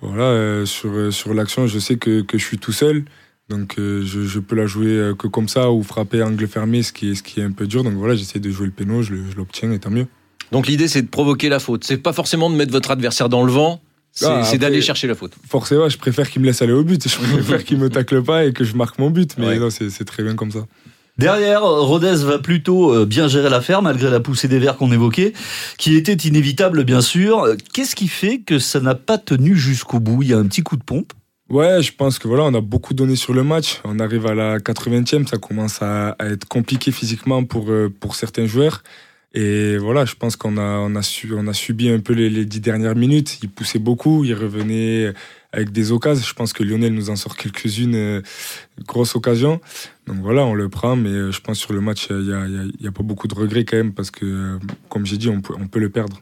Voilà, 0.00 0.24
euh, 0.24 0.64
sur, 0.64 1.12
sur 1.12 1.34
l'action, 1.34 1.66
je 1.66 1.78
sais 1.78 1.96
que, 1.96 2.22
que 2.22 2.38
je 2.38 2.44
suis 2.44 2.58
tout 2.58 2.72
seul. 2.72 3.04
Donc 3.50 3.74
je, 3.76 4.02
je 4.02 4.38
peux 4.38 4.56
la 4.56 4.64
jouer 4.64 5.12
que 5.18 5.26
comme 5.26 5.48
ça 5.48 5.70
ou 5.70 5.82
frapper 5.82 6.22
angle 6.22 6.48
fermé, 6.48 6.82
ce 6.82 6.94
qui 6.94 7.10
est, 7.10 7.14
ce 7.14 7.22
qui 7.22 7.40
est 7.40 7.44
un 7.44 7.52
peu 7.52 7.66
dur. 7.66 7.84
Donc 7.84 7.92
voilà, 7.92 8.14
j'essaie 8.14 8.38
de 8.38 8.48
jouer 8.50 8.64
le 8.64 8.72
péno, 8.72 9.02
je 9.02 9.12
l'obtiens 9.36 9.70
et 9.70 9.78
tant 9.78 9.90
mieux. 9.90 10.06
Donc 10.52 10.66
l'idée, 10.66 10.88
c'est 10.88 11.02
de 11.02 11.08
provoquer 11.08 11.48
la 11.48 11.58
faute. 11.58 11.84
C'est 11.84 11.96
pas 11.98 12.12
forcément 12.12 12.50
de 12.50 12.56
mettre 12.56 12.72
votre 12.72 12.90
adversaire 12.90 13.28
dans 13.28 13.42
le 13.44 13.52
vent, 13.52 13.80
c'est 14.12 14.26
Ah, 14.26 14.56
d'aller 14.58 14.80
chercher 14.80 15.06
la 15.08 15.14
faute. 15.14 15.32
Forcément, 15.48 15.88
je 15.88 15.98
préfère 15.98 16.30
qu'il 16.30 16.40
me 16.42 16.46
laisse 16.46 16.62
aller 16.62 16.72
au 16.72 16.84
but. 16.84 17.06
Je 17.08 17.16
préfère 17.18 17.64
qu'il 17.64 17.78
me 17.78 17.88
tacle 17.90 18.22
pas 18.22 18.44
et 18.44 18.52
que 18.52 18.62
je 18.64 18.76
marque 18.76 18.98
mon 18.98 19.10
but. 19.10 19.34
Mais 19.38 19.46
Ouais. 19.46 19.58
non, 19.58 19.70
c'est 19.70 20.04
très 20.04 20.22
bien 20.22 20.34
comme 20.34 20.50
ça. 20.52 20.60
Derrière, 21.16 21.62
Rodez 21.62 22.16
va 22.24 22.38
plutôt 22.40 22.92
euh, 22.92 23.06
bien 23.06 23.28
gérer 23.28 23.48
l'affaire, 23.48 23.82
malgré 23.82 24.10
la 24.10 24.18
poussée 24.18 24.48
des 24.48 24.58
verts 24.58 24.76
qu'on 24.76 24.90
évoquait, 24.90 25.32
qui 25.78 25.94
était 25.96 26.14
inévitable, 26.14 26.82
bien 26.84 27.00
sûr. 27.00 27.54
Qu'est-ce 27.72 27.94
qui 27.94 28.08
fait 28.08 28.38
que 28.38 28.58
ça 28.58 28.80
n'a 28.80 28.96
pas 28.96 29.16
tenu 29.18 29.54
jusqu'au 29.56 30.00
bout? 30.00 30.22
Il 30.24 30.30
y 30.30 30.32
a 30.32 30.38
un 30.38 30.46
petit 30.46 30.62
coup 30.64 30.76
de 30.76 30.82
pompe. 30.82 31.12
Ouais, 31.50 31.82
je 31.82 31.92
pense 31.92 32.18
que 32.18 32.26
voilà, 32.26 32.42
on 32.44 32.54
a 32.54 32.60
beaucoup 32.60 32.94
donné 32.94 33.14
sur 33.14 33.32
le 33.32 33.44
match. 33.44 33.80
On 33.84 34.00
arrive 34.00 34.26
à 34.26 34.34
la 34.34 34.58
80e, 34.58 35.26
ça 35.28 35.36
commence 35.38 35.82
à, 35.82 36.10
à 36.18 36.26
être 36.26 36.46
compliqué 36.48 36.90
physiquement 36.90 37.44
pour, 37.44 37.70
euh, 37.70 37.92
pour 38.00 38.16
certains 38.16 38.46
joueurs. 38.46 38.82
Et 39.36 39.76
voilà, 39.78 40.04
je 40.04 40.14
pense 40.14 40.36
qu'on 40.36 40.56
a, 40.58 40.78
on 40.78 40.94
a, 40.94 41.02
subi 41.02 41.88
un 41.88 41.98
peu 41.98 42.12
les, 42.12 42.44
dix 42.44 42.60
dernières 42.60 42.94
minutes. 42.94 43.38
Il 43.42 43.48
poussait 43.48 43.80
beaucoup, 43.80 44.24
il 44.24 44.32
revenait 44.34 45.12
avec 45.52 45.72
des 45.72 45.90
occasions. 45.90 46.24
Je 46.24 46.34
pense 46.34 46.52
que 46.52 46.62
Lionel 46.62 46.94
nous 46.94 47.10
en 47.10 47.16
sort 47.16 47.36
quelques-unes, 47.36 47.94
euh, 47.96 48.22
grosses 48.86 49.16
occasions. 49.16 49.60
Donc 50.06 50.18
voilà, 50.22 50.44
on 50.44 50.54
le 50.54 50.68
prend, 50.68 50.94
mais 50.94 51.10
euh, 51.10 51.32
je 51.32 51.40
pense 51.40 51.58
sur 51.58 51.72
le 51.72 51.80
match, 51.80 52.06
il 52.10 52.16
n'y 52.18 52.32
a, 52.32 52.88
a- 52.88 52.92
pas 52.92 53.02
beaucoup 53.02 53.26
de 53.26 53.34
regrets 53.34 53.64
quand 53.64 53.76
même, 53.76 53.92
parce 53.92 54.12
que, 54.12 54.24
euh, 54.24 54.58
comme 54.88 55.04
j'ai 55.04 55.16
dit, 55.16 55.28
on 55.28 55.40
peut, 55.40 55.54
on 55.58 55.66
peut 55.66 55.80
le 55.80 55.90
perdre. 55.90 56.20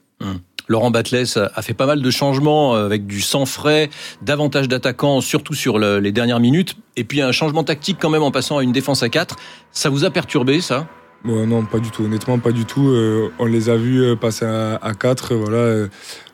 Laurent 0.69 0.91
Batles 0.93 1.27
a 1.55 1.61
fait 1.63 1.75
pas 1.75 1.87
mal 1.87 2.01
de 2.01 2.11
changements 2.11 2.77
euh, 2.77 2.87
avec 2.87 3.07
du 3.07 3.21
sang 3.21 3.45
frais, 3.45 3.91
davantage 4.23 4.69
d'attaquants, 4.69 5.21
surtout 5.21 5.55
sur 5.55 5.79
le- 5.79 5.99
les 5.99 6.13
dernières 6.13 6.41
minutes, 6.41 6.77
et 6.97 7.05
puis 7.05 7.21
un 7.21 7.33
changement 7.33 7.65
tactique 7.65 7.99
quand 8.01 8.11
même 8.11 8.23
en 8.23 8.31
passant 8.31 8.57
à 8.59 8.63
une 8.63 8.73
défense 8.73 9.03
à 9.03 9.09
4. 9.11 9.37
Ça 9.73 9.91
vous 9.91 10.05
a 10.05 10.11
perturbé, 10.11 10.61
ça? 10.63 10.89
Bon, 11.25 11.47
non, 11.47 11.65
pas 11.65 11.79
du 11.79 11.91
tout. 11.91 12.05
Honnêtement, 12.05 12.39
pas 12.39 12.51
du 12.53 12.65
tout. 12.65 12.89
Euh, 12.89 13.31
on 13.39 13.45
les 13.47 13.71
a 13.71 13.77
vus 13.77 14.03
euh, 14.03 14.17
passer 14.17 14.45
à, 14.45 14.77
à 14.77 14.95
4. 14.95 15.35
Voilà, 15.37 15.57
euh, 15.59 15.89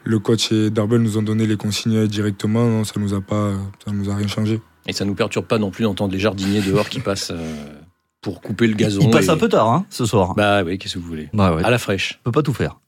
le 0.05 0.19
coach 0.19 0.51
et 0.53 0.71
Darbel 0.71 1.03
nous 1.03 1.19
ont 1.19 1.23
donné 1.23 1.47
les 1.47 1.57
consignes 1.57 2.07
directement. 2.07 2.65
Non, 2.65 2.85
ça 2.85 2.95
nous 2.99 3.13
a 3.15 3.21
pas, 3.21 3.53
ça 3.85 3.93
nous 3.93 4.09
a 4.11 4.15
rien 4.17 4.27
changé. 4.29 4.61
Et 4.87 4.93
ça 4.95 5.05
nous 5.05 5.15
perturbe 5.15 5.45
pas 5.47 5.59
non 5.59 5.71
plus 5.71 5.83
d'entendre 5.83 6.15
les 6.15 6.19
jardiniers 6.19 6.63
dehors 6.63 6.89
qui 6.89 7.01
passent 7.01 7.33
euh, 7.33 7.55
pour 8.23 8.41
couper 8.41 8.67
le 8.67 8.75
gazon. 8.75 9.01
Il 9.03 9.11
passe 9.11 9.27
et- 9.27 9.31
un 9.31 9.37
peu 9.37 9.49
tard, 9.51 9.69
hein, 9.71 9.85
ce 9.91 10.07
soir. 10.07 10.35
Bah 10.35 10.63
oui, 10.65 10.79
qu'est-ce 10.79 10.95
que 10.95 10.99
vous 11.01 11.09
voulez? 11.09 11.29
Bah 11.35 11.55
ouais, 11.55 11.63
À 11.65 11.71
la 11.71 11.79
fraîche. 11.79 12.19
on 12.25 12.31
peut 12.31 12.33
pas 12.33 12.43
tout 12.43 12.55
faire. 12.55 12.79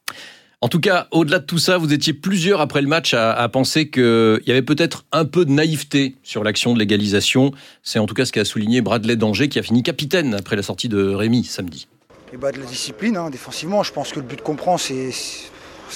En 0.62 0.68
tout 0.68 0.80
cas, 0.80 1.06
au-delà 1.10 1.38
de 1.38 1.46
tout 1.46 1.56
ça, 1.56 1.78
vous 1.78 1.90
étiez 1.94 2.12
plusieurs 2.12 2.60
après 2.60 2.82
le 2.82 2.86
match 2.86 3.14
à, 3.14 3.48
penser 3.48 3.88
qu'il 3.88 4.42
y 4.46 4.50
avait 4.50 4.60
peut-être 4.60 5.06
un 5.10 5.24
peu 5.24 5.46
de 5.46 5.50
naïveté 5.50 6.16
sur 6.22 6.44
l'action 6.44 6.74
de 6.74 6.78
l'égalisation. 6.78 7.52
C'est 7.82 7.98
en 7.98 8.04
tout 8.04 8.12
cas 8.12 8.26
ce 8.26 8.32
qu'a 8.32 8.44
souligné 8.44 8.82
Bradley 8.82 9.16
Danger, 9.16 9.48
qui 9.48 9.58
a 9.58 9.62
fini 9.62 9.82
capitaine 9.82 10.34
après 10.34 10.56
la 10.56 10.62
sortie 10.62 10.90
de 10.90 11.14
Rémi 11.14 11.44
samedi. 11.44 11.88
Et 12.34 12.36
bah, 12.36 12.52
de 12.52 12.58
la 12.58 12.66
discipline, 12.66 13.16
hein, 13.16 13.30
défensivement. 13.30 13.82
Je 13.82 13.92
pense 13.94 14.12
que 14.12 14.20
le 14.20 14.26
but 14.26 14.42
qu'on 14.42 14.54
prend, 14.54 14.76
c'est 14.76 15.14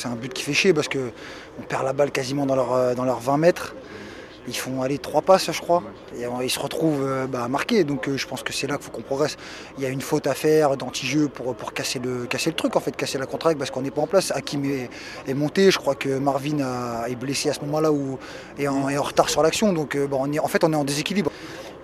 un 0.05 0.17
but 0.17 0.33
qui 0.33 0.43
fait 0.43 0.55
chier 0.55 0.73
parce 0.73 0.89
que 0.89 1.11
on 1.59 1.63
perd 1.63 1.85
la 1.85 1.93
balle 1.93 2.11
quasiment 2.11 2.47
dans 2.47 2.75
euh, 2.75 2.95
dans 2.95 3.05
leurs 3.05 3.21
20 3.21 3.37
mètres. 3.37 3.75
Ils 4.47 4.57
font 4.57 4.83
aller 4.83 4.99
trois 4.99 5.23
passes, 5.23 5.51
je 5.51 5.61
crois. 5.61 5.83
Et 6.19 6.27
euh, 6.27 6.29
ils 6.43 6.51
se 6.51 6.59
retrouvent 6.59 7.03
euh, 7.03 7.27
bah, 7.27 7.49
marqués. 7.49 7.85
Donc 7.85 8.09
euh, 8.09 8.17
je 8.17 8.27
pense 8.27 8.43
que 8.43 8.53
c'est 8.53 8.67
là 8.67 8.77
qu'il 8.77 8.85
faut 8.85 8.91
qu'on 8.91 9.03
progresse. 9.03 9.37
Il 9.79 9.85
y 9.85 9.87
a 9.87 9.89
une 9.91 10.03
faute 10.03 10.27
à 10.27 10.35
faire 10.35 10.77
d'anti-jeu 10.77 11.29
pour, 11.29 11.55
pour 11.55 11.73
casser, 11.73 11.99
le, 11.99 12.27
casser 12.27 12.51
le 12.51 12.57
truc, 12.57 12.77
en 12.77 12.81
fait, 12.81 12.95
casser 12.95 13.19
la 13.19 13.27
contre 13.27 13.55
parce 13.55 13.71
qu'on 13.71 13.83
n'est 13.83 13.91
pas 13.91 14.03
en 14.03 14.07
place. 14.07 14.33
Hakim 14.35 14.65
est, 14.65 14.91
est 15.27 15.35
monté. 15.35 15.71
Je 15.71 15.79
crois 15.79 15.95
que 15.95 16.19
Marvin 16.19 16.59
est 17.09 17.15
blessé 17.17 17.49
à 17.49 17.55
ce 17.55 17.61
moment-là 17.61 17.91
ou 17.93 18.19
est 18.59 18.69
en, 18.69 18.85
retard 19.03 19.29
sur 19.29 19.43
l'action. 19.43 19.73
Donc 19.73 19.97
bah, 19.97 20.17
en 20.19 20.49
fait, 20.49 20.63
on 20.65 20.73
est 20.73 20.77
en 20.77 20.85
déséquilibre. 20.85 21.31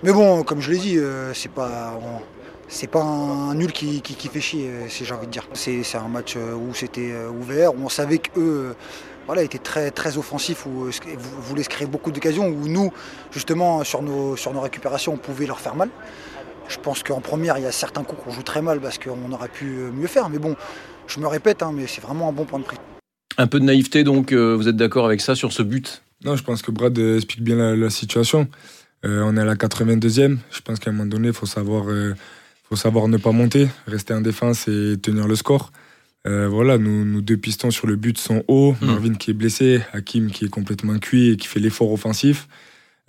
Mais 0.02 0.12
bon, 0.12 0.42
comme 0.42 0.60
je 0.60 0.70
l'ai 0.70 0.78
dit, 0.78 0.96
euh, 0.98 1.32
c'est 1.34 1.50
pas. 1.50 1.98
c'est 2.68 2.86
pas 2.86 3.02
un 3.02 3.54
nul 3.54 3.72
qui, 3.72 4.00
qui- 4.00 4.14
qui 4.14 4.28
fait 4.28 4.40
chier, 4.40 4.70
j'ai 4.88 5.14
envie 5.14 5.26
de 5.26 5.32
dire. 5.32 5.46
C'est 5.54 5.82
un 5.96 6.08
match 6.08 6.36
où 6.36 6.74
c'était 6.74 7.12
ouvert, 7.40 7.74
où 7.74 7.78
on 7.84 7.88
savait 7.88 8.18
qu'eux 8.18 8.74
voilà, 9.30 9.44
étaient 9.44 9.58
très, 9.58 9.92
très 9.92 10.18
offensifs, 10.18 10.66
où 10.66 10.86
euh, 10.86 10.90
vou- 11.16 11.40
voulaient 11.40 11.62
se 11.62 11.68
créer 11.68 11.86
beaucoup 11.86 12.10
d'occasions, 12.10 12.48
où 12.48 12.66
nous, 12.66 12.92
justement, 13.30 13.84
sur 13.84 14.02
nos, 14.02 14.34
sur 14.36 14.52
nos 14.52 14.60
récupérations, 14.60 15.12
on 15.12 15.18
pouvait 15.18 15.46
leur 15.46 15.60
faire 15.60 15.76
mal. 15.76 15.88
Je 16.68 16.76
pense 16.78 17.04
qu'en 17.04 17.20
première, 17.20 17.56
il 17.56 17.62
y 17.62 17.66
a 17.66 17.70
certains 17.70 18.02
coups 18.02 18.24
qu'on 18.24 18.32
joue 18.32 18.42
très 18.42 18.60
mal 18.60 18.80
parce 18.80 18.98
qu'on 18.98 19.30
aurait 19.30 19.48
pu 19.48 19.66
euh, 19.66 19.92
mieux 19.92 20.08
faire. 20.08 20.30
Mais 20.30 20.38
bon, 20.38 20.56
Je 21.06 21.20
me 21.20 21.28
répète, 21.28 21.62
hein, 21.62 21.70
mais 21.72 21.86
c'est 21.86 22.00
vraiment 22.00 22.28
un 22.28 22.32
bon 22.32 22.44
point 22.44 22.58
de 22.58 22.64
prix. 22.64 22.76
Un 23.38 23.46
peu 23.46 23.60
de 23.60 23.64
naïveté, 23.64 24.02
donc 24.02 24.32
euh, 24.32 24.56
vous 24.56 24.66
êtes 24.66 24.74
d'accord 24.76 25.06
avec 25.06 25.20
ça 25.20 25.36
sur 25.36 25.52
ce 25.52 25.62
but? 25.62 26.02
Non, 26.24 26.34
je 26.34 26.42
pense 26.42 26.60
que 26.62 26.72
Brad 26.72 26.98
explique 26.98 27.44
bien 27.44 27.54
la, 27.54 27.76
la 27.76 27.88
situation. 27.90 28.48
Euh, 29.04 29.22
on 29.24 29.36
est 29.36 29.40
à 29.40 29.44
la 29.44 29.54
82e. 29.54 30.38
Je 30.50 30.60
pense 30.60 30.80
qu'à 30.80 30.90
un 30.90 30.92
moment 30.92 31.08
donné, 31.08 31.28
il 31.28 31.34
faut 31.34 31.46
savoir, 31.46 31.88
euh, 31.88 32.14
faut 32.68 32.74
savoir 32.74 33.06
ne 33.06 33.16
pas 33.16 33.30
monter, 33.30 33.68
rester 33.86 34.12
en 34.12 34.22
défense 34.22 34.66
et 34.66 34.96
tenir 35.00 35.28
le 35.28 35.36
score. 35.36 35.70
Euh, 36.26 36.48
voilà, 36.48 36.76
nous, 36.76 37.04
nous 37.04 37.22
deux 37.22 37.36
pistons 37.36 37.70
sur 37.70 37.86
le 37.86 37.96
but 37.96 38.18
sont 38.18 38.44
hauts. 38.48 38.74
Mm. 38.80 38.86
Marvin 38.86 39.14
qui 39.14 39.30
est 39.30 39.34
blessé, 39.34 39.80
Hakim 39.92 40.30
qui 40.30 40.44
est 40.44 40.50
complètement 40.50 40.98
cuit 40.98 41.30
et 41.30 41.36
qui 41.36 41.48
fait 41.48 41.60
l'effort 41.60 41.92
offensif. 41.92 42.48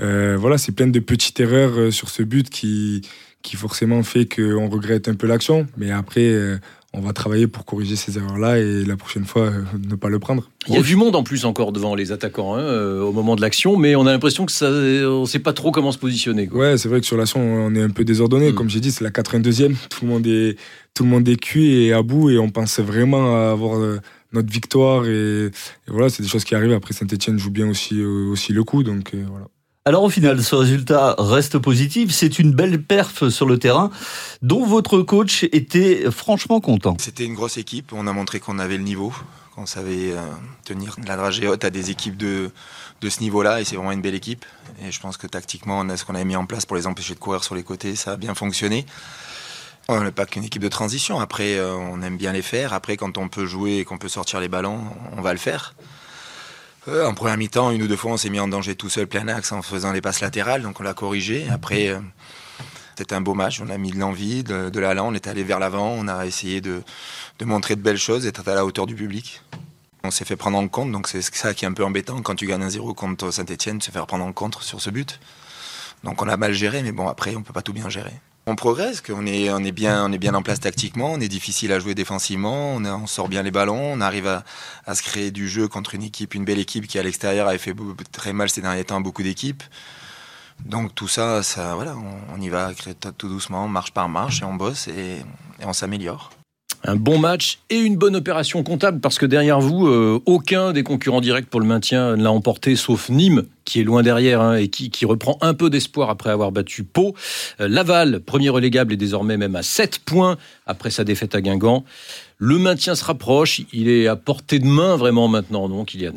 Euh, 0.01 0.37
voilà, 0.39 0.57
c'est 0.57 0.71
plein 0.71 0.87
de 0.87 0.99
petites 0.99 1.39
erreurs 1.39 1.77
euh, 1.77 1.91
sur 1.91 2.09
ce 2.09 2.23
but 2.23 2.49
qui, 2.49 3.01
qui 3.43 3.55
forcément 3.55 4.01
fait 4.03 4.25
qu'on 4.25 4.69
regrette 4.69 5.07
un 5.09 5.15
peu 5.15 5.27
l'action. 5.27 5.67
Mais 5.77 5.91
après, 5.91 6.59
on 6.93 6.99
va 6.99 7.13
travailler 7.13 7.47
pour 7.47 7.63
corriger 7.65 7.95
ces 7.95 8.17
erreurs-là 8.17 8.59
et 8.59 8.83
la 8.83 8.97
prochaine 8.97 9.25
fois, 9.25 9.43
euh, 9.43 9.63
ne 9.87 9.95
pas 9.95 10.09
le 10.09 10.19
prendre. 10.19 10.49
Il 10.67 10.73
y 10.73 10.77
a 10.77 10.81
du 10.81 10.97
monde 10.97 11.15
en 11.15 11.23
plus 11.23 11.45
encore 11.45 11.71
devant 11.71 11.95
les 11.95 12.11
attaquants 12.11 12.55
hein, 12.55 12.59
euh, 12.59 13.01
au 13.01 13.13
moment 13.13 13.35
de 13.35 13.41
l'action, 13.41 13.77
mais 13.77 13.95
on 13.95 14.05
a 14.05 14.11
l'impression 14.11 14.45
que 14.45 14.51
ça, 14.51 14.67
on 14.67 15.21
ne 15.21 15.25
sait 15.25 15.39
pas 15.39 15.53
trop 15.53 15.71
comment 15.71 15.91
se 15.93 15.97
positionner. 15.97 16.47
quoi. 16.47 16.59
Ouais, 16.59 16.77
c'est 16.77 16.89
vrai 16.89 16.99
que 16.99 17.05
sur 17.05 17.15
l'action, 17.15 17.39
on 17.39 17.73
est 17.75 17.81
un 17.81 17.89
peu 17.89 18.03
désordonné. 18.03 18.51
Mm. 18.51 18.55
Comme 18.55 18.69
j'ai 18.69 18.81
dit, 18.81 18.91
c'est 18.91 19.03
la 19.03 19.09
82e. 19.09 19.75
Tout 19.89 20.05
le 20.05 20.11
monde 20.11 20.27
est, 20.27 20.57
tout 20.93 21.03
le 21.03 21.09
monde 21.09 21.27
est 21.29 21.39
cuit 21.39 21.85
et 21.85 21.93
à 21.93 22.01
bout 22.01 22.29
et 22.29 22.37
on 22.37 22.49
pense 22.49 22.79
vraiment 22.79 23.35
à 23.37 23.51
avoir 23.51 23.79
euh, 23.79 23.99
notre 24.33 24.51
victoire. 24.51 25.05
Et, 25.05 25.45
et 25.45 25.51
voilà, 25.87 26.09
c'est 26.09 26.23
des 26.23 26.29
choses 26.29 26.43
qui 26.43 26.55
arrivent. 26.55 26.73
Après, 26.73 26.93
Saint-Etienne 26.93 27.39
joue 27.39 27.51
bien 27.51 27.69
aussi, 27.69 28.03
aussi 28.03 28.51
le 28.51 28.63
coup. 28.65 28.83
Donc 28.83 29.13
euh, 29.13 29.23
voilà. 29.29 29.45
Alors 29.83 30.03
au 30.03 30.11
final, 30.11 30.43
ce 30.43 30.53
résultat 30.53 31.15
reste 31.17 31.57
positif. 31.57 32.11
C'est 32.11 32.37
une 32.37 32.51
belle 32.51 32.83
perf 32.83 33.29
sur 33.29 33.47
le 33.47 33.57
terrain 33.57 33.89
dont 34.43 34.63
votre 34.63 35.01
coach 35.01 35.43
était 35.45 36.11
franchement 36.11 36.59
content. 36.61 36.95
C'était 36.99 37.25
une 37.25 37.33
grosse 37.33 37.57
équipe. 37.57 37.91
On 37.91 38.05
a 38.05 38.13
montré 38.13 38.39
qu'on 38.39 38.59
avait 38.59 38.77
le 38.77 38.83
niveau, 38.83 39.11
qu'on 39.55 39.65
savait 39.65 40.11
euh, 40.11 40.21
tenir 40.65 40.97
la 41.07 41.15
dragée 41.15 41.47
haute 41.47 41.65
à 41.65 41.71
des 41.71 41.89
équipes 41.89 42.15
de, 42.15 42.51
de 43.01 43.09
ce 43.09 43.21
niveau-là. 43.21 43.59
Et 43.59 43.65
c'est 43.65 43.75
vraiment 43.75 43.91
une 43.91 44.03
belle 44.03 44.13
équipe. 44.13 44.45
Et 44.83 44.91
je 44.91 44.99
pense 44.99 45.17
que 45.17 45.25
tactiquement, 45.25 45.79
on 45.79 45.89
a 45.89 45.97
ce 45.97 46.05
qu'on 46.05 46.13
avait 46.13 46.25
mis 46.25 46.35
en 46.35 46.45
place 46.45 46.67
pour 46.67 46.75
les 46.75 46.85
empêcher 46.85 47.15
de 47.15 47.19
courir 47.19 47.43
sur 47.43 47.55
les 47.55 47.63
côtés. 47.63 47.95
Ça 47.95 48.11
a 48.11 48.17
bien 48.17 48.35
fonctionné. 48.35 48.85
On 49.87 50.03
n'est 50.03 50.11
pas 50.11 50.27
qu'une 50.27 50.43
équipe 50.43 50.61
de 50.61 50.69
transition. 50.69 51.19
Après, 51.19 51.55
euh, 51.55 51.73
on 51.73 52.03
aime 52.03 52.17
bien 52.17 52.33
les 52.33 52.43
faire. 52.43 52.73
Après, 52.73 52.97
quand 52.97 53.17
on 53.17 53.29
peut 53.29 53.47
jouer 53.47 53.77
et 53.77 53.83
qu'on 53.83 53.97
peut 53.97 54.09
sortir 54.09 54.41
les 54.41 54.47
ballons, 54.47 54.79
on 55.17 55.21
va 55.21 55.33
le 55.33 55.39
faire. 55.39 55.73
Euh, 56.87 57.05
en 57.05 57.13
première 57.13 57.37
mi-temps, 57.37 57.71
une 57.71 57.83
ou 57.83 57.87
deux 57.87 57.95
fois, 57.95 58.11
on 58.11 58.17
s'est 58.17 58.29
mis 58.29 58.39
en 58.39 58.47
danger 58.47 58.75
tout 58.75 58.89
seul, 58.89 59.05
plein 59.07 59.27
axe, 59.27 59.51
en 59.51 59.61
faisant 59.61 59.91
les 59.91 60.01
passes 60.01 60.21
latérales. 60.21 60.63
Donc 60.63 60.79
on 60.79 60.83
l'a 60.83 60.93
corrigé. 60.93 61.47
Après, 61.49 61.89
euh, 61.89 61.99
c'était 62.97 63.13
un 63.13 63.21
beau 63.21 63.35
match. 63.35 63.61
On 63.61 63.69
a 63.69 63.77
mis 63.77 63.91
de 63.91 63.99
l'envie, 63.99 64.43
de, 64.43 64.79
l'allant. 64.79 65.09
On 65.09 65.13
est 65.13 65.27
allé 65.27 65.43
vers 65.43 65.59
l'avant. 65.59 65.93
On 65.97 66.07
a 66.07 66.25
essayé 66.25 66.59
de, 66.59 66.81
de 67.39 67.45
montrer 67.45 67.75
de 67.75 67.81
belles 67.81 67.97
choses, 67.97 68.23
d'être 68.23 68.47
à 68.47 68.55
la 68.55 68.65
hauteur 68.65 68.87
du 68.87 68.95
public. 68.95 69.41
On 70.03 70.09
s'est 70.09 70.25
fait 70.25 70.35
prendre 70.35 70.57
en 70.57 70.67
compte, 70.67 70.91
donc 70.91 71.07
c'est 71.07 71.21
ça 71.21 71.53
qui 71.53 71.63
est 71.63 71.67
un 71.67 71.73
peu 71.73 71.85
embêtant 71.85 72.23
quand 72.23 72.33
tu 72.33 72.47
gagnes 72.47 72.63
un 72.63 72.69
0 72.71 72.95
contre 72.95 73.29
Saint-Etienne, 73.29 73.79
se 73.81 73.91
faire 73.91 74.07
prendre 74.07 74.25
en 74.25 74.33
compte 74.33 74.59
sur 74.63 74.81
ce 74.81 74.89
but. 74.89 75.19
Donc 76.03 76.23
on 76.23 76.27
a 76.27 76.37
mal 76.37 76.53
géré, 76.53 76.81
mais 76.81 76.91
bon, 76.91 77.07
après, 77.07 77.35
on 77.35 77.43
peut 77.43 77.53
pas 77.53 77.61
tout 77.61 77.73
bien 77.73 77.87
gérer. 77.87 78.13
On 78.47 78.55
progresse, 78.55 79.03
est, 79.07 79.51
on 79.51 79.63
est, 79.63 79.71
bien, 79.71 80.03
on 80.03 80.11
est 80.11 80.17
bien 80.17 80.33
en 80.33 80.41
place 80.41 80.59
tactiquement, 80.59 81.11
on 81.13 81.19
est 81.19 81.27
difficile 81.27 81.71
à 81.71 81.79
jouer 81.79 81.93
défensivement, 81.93 82.75
on, 82.75 83.07
sort 83.07 83.29
bien 83.29 83.43
les 83.43 83.51
ballons, 83.51 83.93
on 83.93 84.01
arrive 84.01 84.27
à, 84.85 84.95
se 84.95 85.03
créer 85.03 85.29
du 85.29 85.47
jeu 85.47 85.67
contre 85.67 85.93
une 85.93 86.01
équipe, 86.01 86.33
une 86.33 86.43
belle 86.43 86.57
équipe 86.57 86.87
qui 86.87 86.97
à 86.97 87.03
l'extérieur 87.03 87.47
avait 87.47 87.59
fait 87.59 87.75
très 88.11 88.33
mal 88.33 88.49
ces 88.49 88.61
derniers 88.61 88.83
temps 88.83 88.97
à 88.97 88.99
beaucoup 88.99 89.21
d'équipes. 89.21 89.61
Donc 90.65 90.95
tout 90.95 91.07
ça, 91.07 91.43
ça 91.43 91.75
voilà, 91.75 91.95
on, 92.33 92.41
y 92.41 92.49
va 92.49 92.71
tout 93.17 93.29
doucement, 93.29 93.67
marche 93.67 93.91
par 93.91 94.09
marche, 94.09 94.41
et 94.41 94.45
on 94.45 94.55
bosse 94.55 94.87
et, 94.87 95.17
et 95.59 95.65
on 95.65 95.73
s'améliore. 95.73 96.31
Un 96.83 96.95
bon 96.95 97.19
match 97.19 97.59
et 97.69 97.79
une 97.79 97.95
bonne 97.95 98.15
opération 98.15 98.63
comptable 98.63 98.99
parce 98.99 99.19
que 99.19 99.27
derrière 99.27 99.59
vous, 99.59 99.85
euh, 99.85 100.19
aucun 100.25 100.73
des 100.73 100.81
concurrents 100.81 101.21
directs 101.21 101.45
pour 101.45 101.59
le 101.59 101.67
maintien 101.67 102.15
ne 102.15 102.23
l'a 102.23 102.31
emporté, 102.31 102.75
sauf 102.75 103.09
Nîmes, 103.09 103.45
qui 103.71 103.79
est 103.79 103.83
loin 103.85 104.03
derrière 104.03 104.41
hein, 104.41 104.57
et 104.57 104.67
qui, 104.67 105.05
reprend 105.05 105.37
un 105.39 105.53
peu 105.53 105.69
d'espoir 105.69 106.09
après 106.09 106.29
avoir 106.29 106.51
battu 106.51 106.83
Pau. 106.83 107.15
Euh, 107.61 107.69
Laval, 107.69 108.19
premier 108.19 108.49
relégable, 108.49 108.91
est 108.91 108.97
désormais 108.97 109.37
même 109.37 109.55
à 109.55 109.63
7 109.63 109.99
points 109.99 110.37
après 110.65 110.91
sa 110.91 111.05
défaite 111.05 111.35
à 111.35 111.41
Guingamp. 111.41 111.85
Le 112.37 112.57
maintien 112.57 112.95
se 112.95 113.05
rapproche, 113.05 113.61
il 113.71 113.87
est 113.87 114.07
à 114.07 114.17
portée 114.17 114.59
de 114.59 114.65
main 114.65 114.97
vraiment 114.97 115.29
maintenant, 115.29 115.69
non, 115.69 115.85
Kylian? 115.85 116.15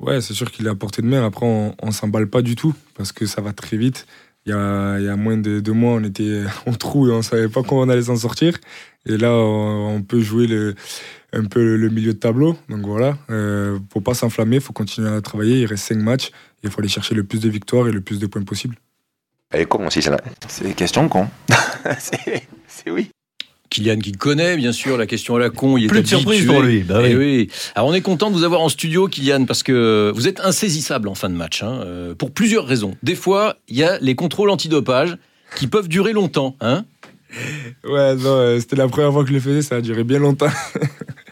Ouais, 0.00 0.20
c'est 0.20 0.34
sûr 0.34 0.50
qu'il 0.50 0.66
est 0.66 0.70
à 0.70 0.74
portée 0.74 1.02
de 1.02 1.06
main. 1.06 1.24
Après, 1.24 1.46
on, 1.46 1.72
on 1.80 1.92
s'emballe 1.92 2.28
pas 2.28 2.42
du 2.42 2.56
tout 2.56 2.74
parce 2.96 3.12
que 3.12 3.26
ça 3.26 3.42
va 3.42 3.52
très 3.52 3.76
vite. 3.76 4.04
Il 4.44 4.50
y 4.50 4.54
a, 4.54 4.98
il 4.98 5.04
y 5.04 5.08
a 5.08 5.14
moins 5.14 5.36
de 5.36 5.60
deux 5.60 5.72
mois, 5.72 5.92
on 5.92 6.04
était 6.04 6.42
en 6.66 6.72
trou 6.72 7.08
et 7.08 7.12
on 7.12 7.22
savait 7.22 7.48
pas 7.48 7.62
comment 7.62 7.82
on 7.82 7.88
allait 7.88 8.02
s'en 8.02 8.16
sortir. 8.16 8.56
Et 9.06 9.16
là, 9.16 9.32
on, 9.32 10.02
peut 10.02 10.20
jouer 10.20 10.74
un 11.32 11.44
peu 11.44 11.76
le, 11.76 11.88
milieu 11.90 12.12
de 12.12 12.18
tableau. 12.18 12.56
Donc 12.68 12.84
voilà, 12.86 13.16
euh, 13.30 13.78
faut 13.92 14.00
pas 14.00 14.14
s'enflammer, 14.14 14.58
faut 14.60 14.72
continuer 14.72 15.08
à 15.10 15.20
travailler. 15.20 15.60
Il 15.60 15.66
reste 15.66 15.84
cinq 15.84 15.98
matchs 15.98 16.30
et 16.62 16.66
il 16.66 16.70
faut 16.70 16.80
aller 16.80 16.88
chercher 16.88 17.14
le 17.14 17.24
plus 17.24 17.40
de 17.40 17.48
victoires 17.48 17.88
et 17.88 17.92
le 17.92 18.00
plus 18.00 18.18
de 18.18 18.26
points 18.26 18.42
possible. 18.42 18.76
Et 19.54 19.64
comment 19.64 19.90
si 19.90 20.02
c'est 20.02 20.10
là 20.10 20.18
C'est 20.48 20.64
des 20.64 20.74
questions 20.74 21.08
con. 21.08 21.28
c'est 21.98 22.90
oui. 22.90 23.10
Kylian 23.70 23.98
qui 23.98 24.12
connaît 24.12 24.56
bien 24.56 24.72
sûr 24.72 24.96
la 24.96 25.06
question 25.06 25.36
à 25.36 25.38
la 25.38 25.50
con, 25.50 25.76
il 25.76 25.84
est 25.84 25.88
Plus 25.88 26.02
de 26.02 26.06
surprise 26.06 26.46
pour 26.46 26.62
lui. 26.62 26.80
Bah 26.84 27.00
Eh 27.04 27.14
oui. 27.14 27.48
oui. 27.48 27.50
Alors 27.74 27.88
on 27.90 27.94
est 27.94 28.00
content 28.00 28.30
de 28.30 28.34
vous 28.34 28.44
avoir 28.44 28.60
en 28.62 28.68
studio, 28.70 29.08
Kylian, 29.08 29.44
parce 29.44 29.62
que 29.62 30.10
vous 30.14 30.26
êtes 30.26 30.40
insaisissable 30.40 31.06
en 31.08 31.14
fin 31.14 31.28
de 31.28 31.34
match, 31.34 31.62
hein, 31.62 31.80
euh, 31.84 32.14
pour 32.14 32.30
plusieurs 32.30 32.66
raisons. 32.66 32.96
Des 33.02 33.14
fois, 33.14 33.56
il 33.68 33.76
y 33.76 33.84
a 33.84 33.98
les 34.00 34.14
contrôles 34.14 34.48
antidopage 34.50 35.16
qui 35.56 35.66
peuvent 35.66 35.88
durer 35.88 36.12
longtemps. 36.14 36.56
Hein 36.60 36.84
Ouais, 37.84 38.14
non, 38.16 38.24
euh, 38.36 38.58
c'était 38.58 38.76
la 38.76 38.88
première 38.88 39.12
fois 39.12 39.22
que 39.22 39.28
je 39.28 39.34
le 39.34 39.40
faisais, 39.40 39.60
ça 39.60 39.76
a 39.76 39.80
duré 39.82 40.02
bien 40.02 40.18
longtemps. 40.18 40.48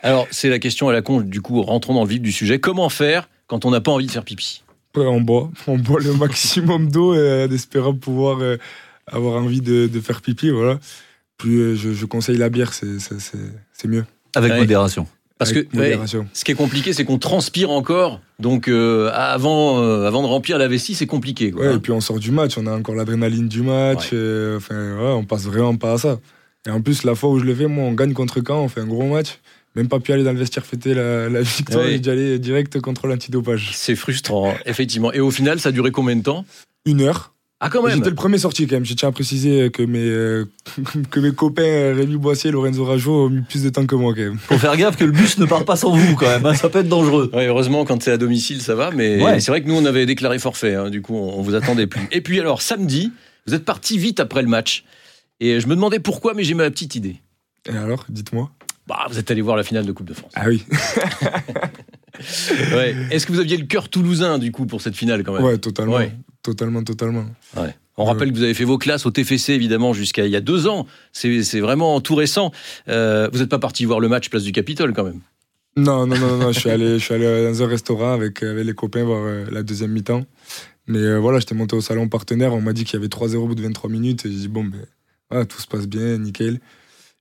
Alors 0.03 0.27
c'est 0.31 0.51
la 0.51 0.59
question 0.59 0.91
à 0.91 0.93
la 0.93 1.01
con, 1.01 1.21
du 1.23 1.41
coup, 1.41 1.63
rentrons 1.63 1.95
dans 1.95 2.03
le 2.05 2.09
vif 2.09 2.21
du 2.21 2.33
sujet. 2.33 2.59
Comment 2.61 2.91
faire 2.91 3.31
quand 3.47 3.65
on 3.65 3.71
n'a 3.71 3.81
pas 3.81 3.93
envie 3.93 4.07
de 4.07 4.11
faire 4.11 4.25
pipi? 4.25 4.63
Après, 4.97 5.09
on 5.09 5.21
boit, 5.21 5.51
on 5.67 5.77
boit 5.79 6.01
le 6.01 6.15
maximum 6.15 6.91
d'eau 6.91 7.15
euh, 7.15 7.47
en 7.47 7.51
espérant 7.53 7.95
pouvoir 7.95 8.39
euh, 8.41 8.57
avoir 9.07 9.43
envie 9.43 9.61
de, 9.61 9.87
de 9.87 10.01
faire 10.01 10.23
pipi. 10.23 10.51
Voilà. 10.51 10.79
Plus 11.39 11.59
euh, 11.61 11.75
je, 11.77 11.93
je 11.93 12.07
conseille 12.07 12.39
la 12.39 12.49
bière, 12.49 12.73
c'est 12.73 13.89
mieux. 13.89 14.05
Avec 14.35 14.53
Ouais. 14.53 14.59
modération. 14.59 15.07
Parce 15.39 15.51
Avec 15.51 15.69
que 15.71 15.77
ouais, 15.77 15.83
modération. 15.91 16.27
ce 16.33 16.45
qui 16.45 16.53
est 16.53 16.55
compliqué, 16.55 16.95
c'est 16.95 17.05
qu'on 17.05 17.19
transpire 17.19 17.71
encore. 17.71 18.21
Donc 18.39 18.69
euh, 18.69 19.11
avant, 19.13 19.83
euh, 19.83 20.07
avant 20.07 20.23
de 20.23 20.27
remplir 20.29 20.57
la 20.57 20.67
vessie, 20.67 20.95
c'est 20.95 21.07
compliqué. 21.07 21.51
Quoi. 21.51 21.67
Ouais, 21.67 21.75
et 21.75 21.79
puis 21.79 21.93
on 21.93 22.01
sort 22.01 22.19
du 22.19 22.31
match, 22.31 22.57
on 22.57 22.67
a 22.67 22.73
encore 22.75 22.95
l'adrénaline 22.95 23.47
du 23.49 23.61
match. 23.61 24.13
Ouais. 24.13 24.19
euh, 24.19 24.57
enfin, 24.57 24.75
ouais, 24.97 25.13
on 25.13 25.25
passe 25.25 25.45
vraiment 25.45 25.77
pas 25.77 25.93
à 25.93 25.99
ça. 25.99 26.19
Et 26.67 26.71
en 26.71 26.81
plus, 26.81 27.05
la 27.05 27.15
fois 27.15 27.29
où 27.31 27.39
je 27.39 27.45
le 27.45 27.55
fais, 27.55 27.67
moi, 27.67 27.85
on 27.85 27.93
gagne 27.93 28.15
contre 28.15 28.41
Caen, 28.47 28.61
on 28.63 28.69
fait 28.69 28.81
un 28.81 28.87
gros 28.87 29.07
match. 29.07 29.39
Même 29.77 29.89
pas 29.89 30.01
pu 30.01 30.13
aller 30.13 30.25
dans 30.25 30.33
le 30.33 30.39
vestiaire 30.39 30.65
fêter 30.67 30.95
la, 30.95 31.29
la 31.29 31.43
victoire, 31.43 31.85
Ouais. 31.85 31.93
j'ai 31.93 31.99
dû 32.01 32.11
aller 32.11 32.39
direct 32.39 32.81
contre 32.81 33.07
l'antidopage. 33.07 33.71
C'est 33.75 33.95
frustrant, 33.95 34.55
effectivement. 34.65 35.13
Et 35.13 35.21
au 35.21 35.31
final, 35.31 35.61
ça 35.61 35.69
a 35.69 35.73
duré 35.73 35.91
combien 35.93 36.17
de 36.17 36.23
temps? 36.23 36.45
Une 36.87 37.03
heure. 37.03 37.33
Ah 37.59 37.71
quand 37.71 37.83
même 37.83 37.97
J'étais 37.97 38.11
le 38.11 38.15
premier 38.15 38.37
sorti 38.37 38.67
quand 38.67 38.77
même. 38.77 38.85
Je 38.85 38.93
tiens 38.93 39.09
à 39.09 39.13
préciser 39.13 39.71
que 39.71 39.83
mes, 39.83 39.99
euh, 40.03 40.45
que 41.11 41.21
mes 41.21 41.33
copains 41.33 41.63
euh, 41.63 41.95
Rémi 41.97 42.17
Boissier 42.17 42.51
et 42.51 42.53
Lorenzo 42.53 42.85
Rajo 42.85 43.27
ont 43.27 43.31
mis 43.31 43.41
plus 43.41 43.63
de 43.63 43.71
temps 43.71 43.87
que 43.87 43.95
moi 43.95 44.13
quand 44.15 44.21
même. 44.21 44.37
Faut 44.39 44.59
faire 44.59 44.77
gaffe 44.77 44.97
que 44.97 45.05
le 45.05 45.11
bus 45.13 45.39
ne 45.39 45.47
part 45.47 45.65
pas 45.65 45.75
sans 45.77 45.97
vous 45.97 46.17
quand 46.17 46.27
même. 46.27 46.45
hein, 46.45 46.55
Ça 46.55 46.69
peut 46.69 46.81
être 46.81 46.89
dangereux. 46.89 47.31
Ouais, 47.33 47.47
heureusement, 47.47 47.87
quand 47.87 48.03
c'est 48.03 48.13
à 48.13 48.19
domicile, 48.19 48.61
ça 48.61 48.75
va, 48.75 48.91
mais 48.91 49.23
Ouais. 49.23 49.41
c'est 49.41 49.51
vrai 49.51 49.63
que 49.63 49.69
nous, 49.69 49.75
on 49.75 49.87
avait 49.87 50.05
déclaré 50.05 50.39
forfait, 50.39 50.75
hein, 50.75 50.91
du 50.91 51.01
coup, 51.01 51.15
on, 51.17 51.39
on 51.39 51.43
vous 51.43 51.55
attendait 51.55 51.87
plus. 51.87 52.03
Et 52.13 52.21
puis 52.21 52.39
alors, 52.41 52.61
samedi, 52.61 53.11
vous 53.47 53.55
êtes 53.55 53.65
parti 53.65 53.97
vite 53.97 54.21
après 54.21 54.43
le 54.43 54.49
match, 54.49 54.85
et 55.41 55.59
je 55.59 55.67
me 55.67 55.75
demandais 55.75 55.99
pourquoi, 55.99 56.35
mais 56.35 56.45
j'ai 56.45 56.55
ma 56.55 56.71
petite 56.71 56.95
idée. 56.95 57.17
Et 57.67 57.77
alors, 57.77 58.05
dites-moi. 58.11 58.51
Bah, 58.87 59.07
vous 59.09 59.19
êtes 59.19 59.31
allé 59.31 59.41
voir 59.41 59.57
la 59.57 59.65
finale 59.65 59.85
de 59.85 59.93
Coupe 59.93 60.07
de 60.07 60.15
France. 60.15 60.33
Ah 60.35 60.45
oui, 60.49 60.65
Ouais. 62.73 62.95
Est-ce 63.11 63.27
que 63.27 63.33
vous 63.33 63.41
aviez 63.41 63.57
le 63.57 63.67
cœur 63.67 63.89
toulousain, 63.89 64.39
du 64.39 64.53
coup, 64.53 64.67
pour 64.67 64.81
cette 64.81 64.97
finale, 64.97 65.23
quand 65.25 65.35
même? 65.35 65.45
Ouais, 65.45 65.59
totalement. 65.59 65.97
Ouais. 65.97 66.13
Totalement, 66.43 66.83
totalement. 66.83 67.25
Ouais. 67.57 67.75
On 67.99 68.05
rappelle 68.05 68.31
que 68.31 68.37
vous 68.37 68.43
avez 68.43 68.55
fait 68.55 68.65
vos 68.65 68.79
classes 68.79 69.07
au 69.07 69.11
TFC, 69.11 69.55
évidemment, 69.55 69.93
jusqu'à 69.93 70.27
il 70.27 70.31
y 70.31 70.37
a 70.37 70.41
deux 70.41 70.69
ans. 70.69 70.87
C'est 71.13 71.61
vraiment 71.61 72.01
tout 72.01 72.15
récent. 72.15 72.53
Euh, 72.89 73.29
vous 73.33 73.41
n'êtes 73.41 73.49
pas 73.49 73.59
parti 73.59 73.85
voir 73.85 74.01
le 74.01 74.09
match 74.09 74.29
place 74.29 74.43
du 74.43 74.53
Capitole, 74.53 74.93
quand 74.93 75.05
même? 75.05 75.21
Non, 75.77 76.07
non, 76.07 76.17
non, 76.17 76.37
non, 76.39 76.53
je 76.53 76.61
suis 76.61 76.71
allé, 76.71 76.99
je 76.99 77.05
suis 77.05 77.15
allé 77.15 77.45
dans 77.45 77.63
un 77.63 77.67
restaurant 77.67 78.13
avec, 78.13 78.43
avec 78.43 78.65
les 78.65 78.73
copains 78.73 79.05
voir 79.05 79.23
euh, 79.25 79.45
la 79.51 79.63
deuxième 79.63 79.93
mi-temps. 79.93 80.25
Mais 80.87 80.99
euh, 80.99 81.19
voilà, 81.19 81.39
j'étais 81.39 81.55
monté 81.55 81.77
au 81.77 81.83
salon 81.83 82.09
partenaire, 82.09 82.55
on 82.55 82.63
m'a 82.63 82.73
dit 82.73 82.85
qu'il 82.85 82.95
y 82.95 82.97
avait 82.97 83.09
3-0 83.09 83.37
au 83.37 83.47
bout 83.49 83.55
de 83.55 83.63
23 83.63 83.91
minutes, 83.91 84.25
et 84.25 84.31
j'ai 84.31 84.39
dit 84.39 84.49
bon, 84.49 84.65
ben, 84.65 84.81
voilà, 85.31 85.45
tout 85.45 85.61
se 85.61 85.67
passe 85.67 85.87
bien, 85.87 86.17
nickel. 86.17 86.61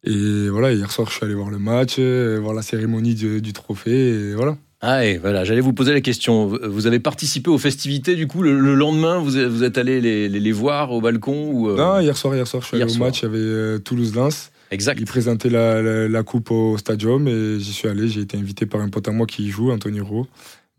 Et 0.05 0.49
voilà, 0.49 0.71
hier 0.71 0.91
soir, 0.91 1.09
je 1.09 1.15
suis 1.15 1.25
allé 1.25 1.33
voir 1.33 1.49
le 1.49 1.57
match, 1.57 1.95
euh, 1.99 2.39
voir 2.41 2.53
la 2.53 2.61
cérémonie 2.61 3.15
du, 3.15 3.41
du 3.41 3.53
trophée, 3.53 4.09
et 4.09 4.33
voilà. 4.35 4.57
Ah 4.81 5.03
et 5.03 5.17
voilà, 5.17 5.43
j'allais 5.43 5.61
vous 5.61 5.73
poser 5.73 5.93
la 5.93 6.01
question. 6.01 6.45
Vous 6.45 6.85
avez 6.85 6.99
participé 6.99 7.49
aux 7.49 7.57
festivités, 7.57 8.15
du 8.15 8.27
coup, 8.27 8.43
le, 8.43 8.59
le 8.59 8.75
lendemain, 8.75 9.17
vous 9.17 9.37
êtes, 9.37 9.47
vous 9.47 9.63
êtes 9.63 9.79
allé 9.79 9.99
les, 10.01 10.29
les, 10.29 10.39
les 10.39 10.51
voir 10.51 10.91
au 10.91 11.01
balcon 11.01 11.49
ou 11.51 11.69
euh, 11.69 11.77
Non, 11.77 11.99
hier 11.99 12.15
soir, 12.15 12.35
hier 12.35 12.45
soir, 12.45 12.61
je 12.61 12.67
suis 12.67 12.81
allé 12.81 12.93
au 12.93 12.97
match, 12.97 13.21
il 13.21 13.23
y 13.23 13.25
avait 13.25 13.37
euh, 13.39 13.79
Toulouse-Lens. 13.79 14.51
Exact. 14.69 14.99
Ils 14.99 15.07
présentaient 15.07 15.49
la, 15.49 15.81
la, 15.81 16.07
la 16.07 16.23
coupe 16.23 16.51
au 16.51 16.77
stadium, 16.77 17.27
et 17.27 17.59
j'y 17.59 17.73
suis 17.73 17.87
allé, 17.87 18.07
j'ai 18.07 18.21
été 18.21 18.37
invité 18.37 18.67
par 18.67 18.81
un 18.81 18.89
pote 18.89 19.07
à 19.07 19.11
moi 19.11 19.25
qui 19.25 19.45
y 19.45 19.49
joue, 19.49 19.71
Anthony 19.71 20.01
Roux. 20.01 20.27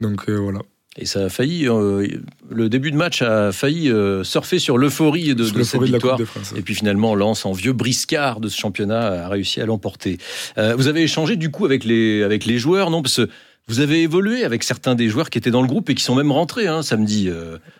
Donc 0.00 0.28
euh, 0.28 0.36
voilà. 0.36 0.60
Et 0.98 1.04
ça 1.04 1.26
a 1.26 1.28
failli, 1.28 1.68
euh, 1.68 2.06
le 2.50 2.68
début 2.68 2.90
de 2.90 2.96
match 2.96 3.20
a 3.20 3.52
failli 3.52 3.90
euh, 3.90 4.24
surfer 4.24 4.58
sur 4.58 4.78
l'euphorie 4.78 5.34
de, 5.34 5.48
de 5.48 5.62
cette 5.62 5.80
de 5.80 5.86
victoire. 5.86 6.18
De. 6.18 6.24
Et 6.56 6.62
puis 6.62 6.74
finalement, 6.74 7.14
Lens, 7.14 7.44
en 7.44 7.52
vieux 7.52 7.74
briscard 7.74 8.40
de 8.40 8.48
ce 8.48 8.58
championnat, 8.58 9.26
a 9.26 9.28
réussi 9.28 9.60
à 9.60 9.66
l'emporter. 9.66 10.16
Euh, 10.56 10.74
vous 10.74 10.88
avez 10.88 11.02
échangé 11.02 11.36
du 11.36 11.50
coup 11.50 11.66
avec 11.66 11.84
les, 11.84 12.22
avec 12.22 12.46
les 12.46 12.58
joueurs, 12.58 12.88
non? 12.88 13.02
Parce 13.02 13.16
que 13.16 13.28
vous 13.68 13.80
avez 13.80 14.02
évolué 14.02 14.44
avec 14.44 14.62
certains 14.62 14.94
des 14.94 15.08
joueurs 15.08 15.28
qui 15.28 15.36
étaient 15.36 15.50
dans 15.50 15.60
le 15.60 15.68
groupe 15.68 15.90
et 15.90 15.94
qui 15.94 16.02
sont 16.02 16.14
même 16.14 16.32
rentrés 16.32 16.66
hein, 16.66 16.82
samedi. 16.82 17.28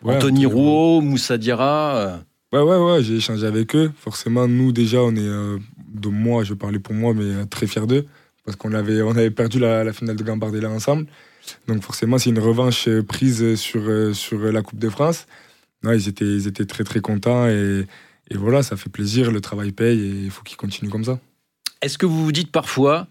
Ouais, 0.03 0.17
Anthony 0.17 0.45
Rouault, 0.45 1.01
Moussa 1.01 1.39
Diarra. 1.39 2.21
Ouais, 2.53 2.61
ouais, 2.61 2.77
ouais, 2.77 3.03
j'ai 3.03 3.17
échangé 3.17 3.47
avec 3.47 3.75
eux. 3.77 3.93
Forcément, 3.99 4.47
nous, 4.47 4.73
déjà, 4.73 4.99
on 4.99 5.15
est, 5.15 5.21
de 5.21 6.09
moi, 6.09 6.45
je 6.45 6.55
parlais 6.55 6.81
pour 6.81 6.95
moi, 6.95 7.15
mais 7.15 7.47
très 7.47 7.67
fiers 7.67 7.87
d'eux. 7.87 8.05
Parce 8.45 8.57
qu'on 8.57 8.73
avait, 8.73 9.01
on 9.03 9.11
avait 9.11 9.31
perdu 9.31 9.59
la, 9.59 9.85
la 9.85 9.93
finale 9.93 10.17
de 10.17 10.23
Gambardella 10.23 10.69
ensemble. 10.71 11.07
Donc, 11.69 11.83
forcément, 11.83 12.19
c'est 12.19 12.31
une 12.31 12.39
revanche 12.39 12.89
euh, 12.89 13.03
prise 13.03 13.55
sur, 13.57 13.83
euh, 13.87 14.13
sur 14.13 14.39
la 14.39 14.63
Coupe 14.63 14.79
de 14.79 14.89
France. 14.89 15.27
Non, 15.83 15.93
ils, 15.93 16.09
étaient, 16.09 16.25
ils 16.25 16.47
étaient 16.47 16.65
très, 16.65 16.85
très 16.85 17.01
contents. 17.01 17.47
Et, 17.47 17.87
et 18.31 18.37
voilà, 18.37 18.63
ça 18.63 18.77
fait 18.77 18.91
plaisir. 18.91 19.31
Le 19.31 19.41
travail 19.41 19.73
paye 19.73 20.01
et 20.01 20.25
il 20.25 20.31
faut 20.31 20.43
qu'ils 20.43 20.57
continuent 20.57 20.91
comme 20.91 21.05
ça. 21.05 21.19
Est-ce 21.83 21.99
que 21.99 22.07
vous 22.07 22.25
vous 22.25 22.33
dites 22.33 22.51
parfois, 22.51 23.07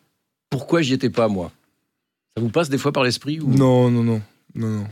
pourquoi 0.50 0.82
j'y 0.82 0.94
étais 0.94 1.10
pas 1.10 1.28
moi? 1.28 1.52
Ça 2.36 2.42
vous 2.42 2.50
passe 2.50 2.70
des 2.70 2.78
fois 2.78 2.92
par 2.92 3.04
l'esprit 3.04 3.40
ou... 3.40 3.50
Non, 3.50 3.90
non, 3.90 4.04
non. 4.04 4.22
Non, 4.56 4.68
non. 4.68 4.88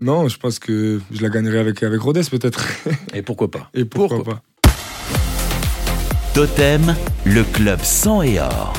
Non, 0.00 0.28
je 0.28 0.38
pense 0.38 0.58
que 0.58 1.00
je 1.10 1.22
la 1.22 1.30
gagnerai 1.30 1.58
avec, 1.58 1.82
avec 1.82 2.00
Rodez, 2.00 2.22
peut-être. 2.30 2.66
Et 3.14 3.22
pourquoi 3.22 3.50
pas? 3.50 3.70
Et 3.74 3.84
pourquoi, 3.84 4.18
Pourquoi 4.18 4.34
pas? 4.34 4.42
Totem, 6.34 6.94
le 7.24 7.44
club 7.44 7.80
sang 7.80 8.20
et 8.20 8.38
or. 8.38 8.74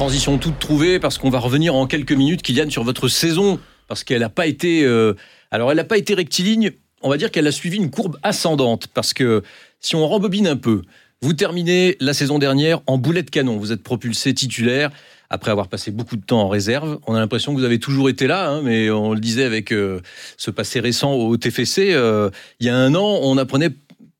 Transition 0.00 0.38
toute 0.38 0.58
trouvée 0.58 0.98
parce 0.98 1.18
qu'on 1.18 1.28
va 1.28 1.38
revenir 1.38 1.74
en 1.74 1.86
quelques 1.86 2.12
minutes, 2.12 2.40
Kylian, 2.40 2.70
sur 2.70 2.84
votre 2.84 3.08
saison 3.08 3.60
parce 3.86 4.02
qu'elle 4.02 4.20
n'a 4.20 4.30
pas 4.30 4.46
été. 4.46 4.82
euh, 4.82 5.12
alors, 5.50 5.70
elle 5.70 5.76
n'a 5.76 5.84
pas 5.84 5.98
été 5.98 6.14
rectiligne. 6.14 6.70
On 7.02 7.10
va 7.10 7.18
dire 7.18 7.30
qu'elle 7.30 7.46
a 7.46 7.52
suivi 7.52 7.76
une 7.76 7.90
courbe 7.90 8.16
ascendante 8.22 8.86
parce 8.94 9.12
que 9.12 9.42
si 9.78 9.96
on 9.96 10.08
rembobine 10.08 10.46
un 10.46 10.56
peu, 10.56 10.80
vous 11.20 11.34
terminez 11.34 11.98
la 12.00 12.14
saison 12.14 12.38
dernière 12.38 12.80
en 12.86 12.96
boulet 12.96 13.22
de 13.22 13.28
canon. 13.28 13.58
Vous 13.58 13.72
êtes 13.72 13.82
propulsé 13.82 14.32
titulaire 14.32 14.88
après 15.28 15.50
avoir 15.50 15.68
passé 15.68 15.90
beaucoup 15.90 16.16
de 16.16 16.24
temps 16.24 16.40
en 16.40 16.48
réserve. 16.48 16.98
On 17.06 17.14
a 17.14 17.18
l'impression 17.18 17.52
que 17.52 17.58
vous 17.58 17.66
avez 17.66 17.78
toujours 17.78 18.08
été 18.08 18.26
là, 18.26 18.48
hein, 18.48 18.62
mais 18.64 18.88
on 18.88 19.12
le 19.12 19.20
disait 19.20 19.44
avec 19.44 19.70
euh, 19.70 20.00
ce 20.38 20.50
passé 20.50 20.80
récent 20.80 21.12
au 21.12 21.36
TFC. 21.36 21.92
euh, 21.92 22.30
il 22.58 22.66
y 22.66 22.70
a 22.70 22.74
un 22.74 22.94
an, 22.94 23.18
on 23.20 23.36
apprenait 23.36 23.68